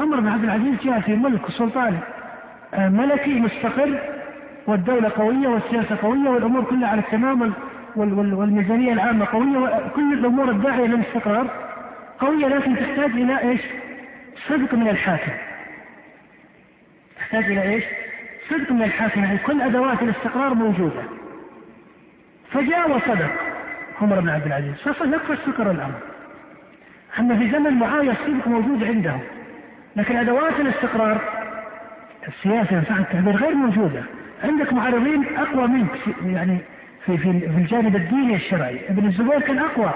[0.00, 1.98] عمر بن عبد العزيز جاء في ملك سلطان
[2.74, 3.98] آه، ملكي مستقر
[4.66, 7.52] والدولة قوية والسياسة قوية والأمور كلها على التمام
[7.96, 11.46] والميزانية العامة قوية وكل الأمور الداعية للاستقرار
[12.18, 13.60] قوية لكن تحتاج إلى إيش؟
[14.48, 15.32] صدق من الحاكم.
[17.16, 17.84] تحتاج إلى إيش؟
[18.50, 21.02] صدق من الحاكم يعني كل أدوات الاستقرار موجودة
[22.50, 23.30] فجاء وصدق
[24.00, 26.09] عمر بن عبد العزيز فصدق فاستقر الأمر
[27.18, 29.16] اما في زمن معاوية الصدق موجود عنده
[29.96, 31.20] لكن أدوات الاستقرار
[32.28, 34.02] السياسة ان التعبير غير موجودة.
[34.44, 36.58] عندك معارضين أقوى منك يعني
[37.06, 38.80] في في الجانب الديني الشرعي.
[38.88, 39.90] ابن الزبير كان أقوى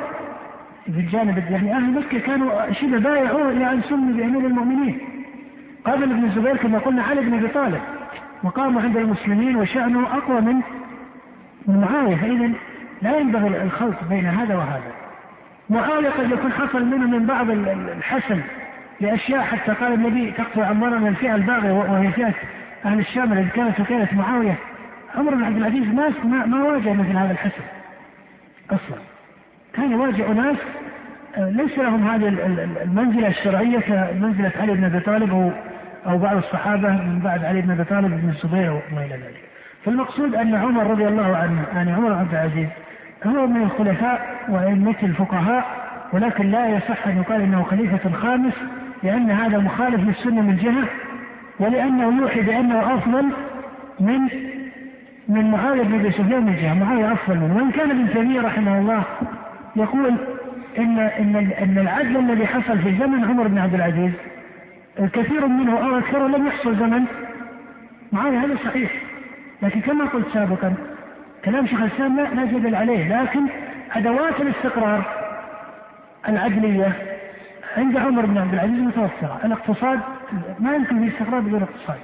[0.84, 4.98] في الجانب يعني أهل مكة كانوا شبه بايعوه إلى أن سمي بأمير المؤمنين.
[5.84, 7.80] قبل ابن الزبير كما قلنا علي بن أبي طالب.
[8.42, 10.60] مقامه عند المسلمين وشأنه أقوى من
[11.66, 12.16] معاوية.
[12.16, 12.50] فإذا
[13.02, 15.03] لا ينبغي الخلط بين هذا وهذا.
[15.70, 18.40] معاوية قد يكون حصل منه من بعض الحسن
[19.00, 22.34] لأشياء حتى قال النبي تقطع عمرنا الفئة الباغية وهي فئة
[22.84, 24.54] أهل الشام التي كانت وكالة معاوية.
[25.14, 27.62] عمر بن عبد العزيز ما ما واجه مثل هذا الحسن
[28.70, 28.98] أصلا.
[29.74, 30.56] كان يواجه ناس
[31.36, 32.28] آه، ليس لهم هذه
[32.82, 35.52] المنزلة الشرعية كمنزلة علي بن أبي طالب
[36.06, 39.44] أو بعض الصحابة من بعد علي بن أبي طالب بن الزبير وما إلى ذلك.
[39.84, 42.68] فالمقصود أن عمر رضي الله عنه يعني عمر بن عبد العزيز
[43.26, 48.54] هو من الخلفاء وأئمة الفقهاء ولكن لا يصح أن يقال إنه خليفة خامس
[49.02, 50.88] لأن هذا مخالف للسنة من جهة
[51.60, 53.24] ولأنه يوحي بأنه أفضل
[54.00, 54.28] من
[55.28, 57.56] من معاوية بن أبي سفيان من جهة معاوية أفضل منه.
[57.56, 59.02] وإن كان ابن تيمية رحمه الله
[59.76, 60.14] يقول
[60.78, 64.12] إن إن إن العدل الذي حصل في زمن عمر بن عبد العزيز
[65.12, 67.04] كثير منه أو أكثر لم يحصل زمن
[68.12, 68.90] معاوية هذا صحيح
[69.62, 70.74] لكن كما قلت سابقا
[71.44, 73.46] كلام شيخ الإسلام لا, لا جدل عليه لكن
[73.92, 75.04] أدوات الاستقرار
[76.28, 76.92] العدلية
[77.76, 79.40] عند عمر بن عبد العزيز متوفرة.
[79.44, 80.00] الاقتصاد
[80.60, 81.98] ما يمكن في استقرار بدون اقتصاد.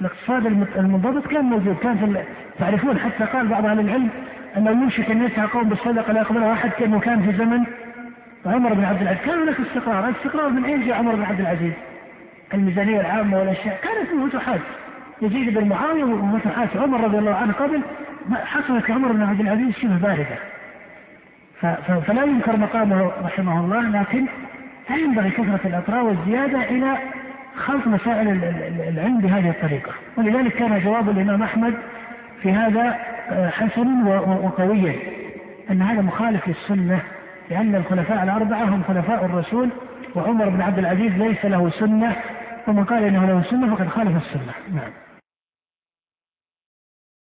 [0.00, 0.46] الاقتصاد
[0.76, 1.76] المنضبط كان موجود.
[1.76, 2.24] كان في
[2.58, 4.08] تعرفون حتى قال بعض أهل العلم
[4.56, 7.64] انه يوشك أن يسعى قوم بالصدقة لا يقبلها أحد كأنه كان في زمن
[8.46, 9.20] عمر بن عبد العزيز.
[9.24, 11.72] كان هناك استقرار، الاستقرار من أين جاء عمر بن عبد العزيز؟
[12.54, 13.80] الميزانية العامة والأشياء.
[13.82, 14.60] كانت في فتوحات
[15.22, 17.80] يزيد بن معاوية وفتوحات عمر رضي الله عنه قبل
[18.32, 20.38] حصلت لعمر بن عبد العزيز شبه باردة.
[22.06, 24.26] فلا ينكر مقامه رحمه الله لكن
[24.90, 26.98] لا ينبغي كثرة الإطراء والزيادة إلى
[27.56, 28.28] خلط مسائل
[28.88, 31.74] العلم بهذه الطريقة، ولذلك كان جواب الإمام أحمد
[32.42, 32.98] في هذا
[33.30, 34.94] آه، حسن وقويا
[35.70, 37.00] أن هذا مخالف للسنة
[37.50, 39.68] لأن الخلفاء الأربعة هم خلفاء الرسول
[40.14, 42.16] وعمر بن عبد العزيز ليس له سنة
[42.66, 44.52] ومن قال إنه له سنة فقد خالف السنة.
[44.74, 44.90] نعم.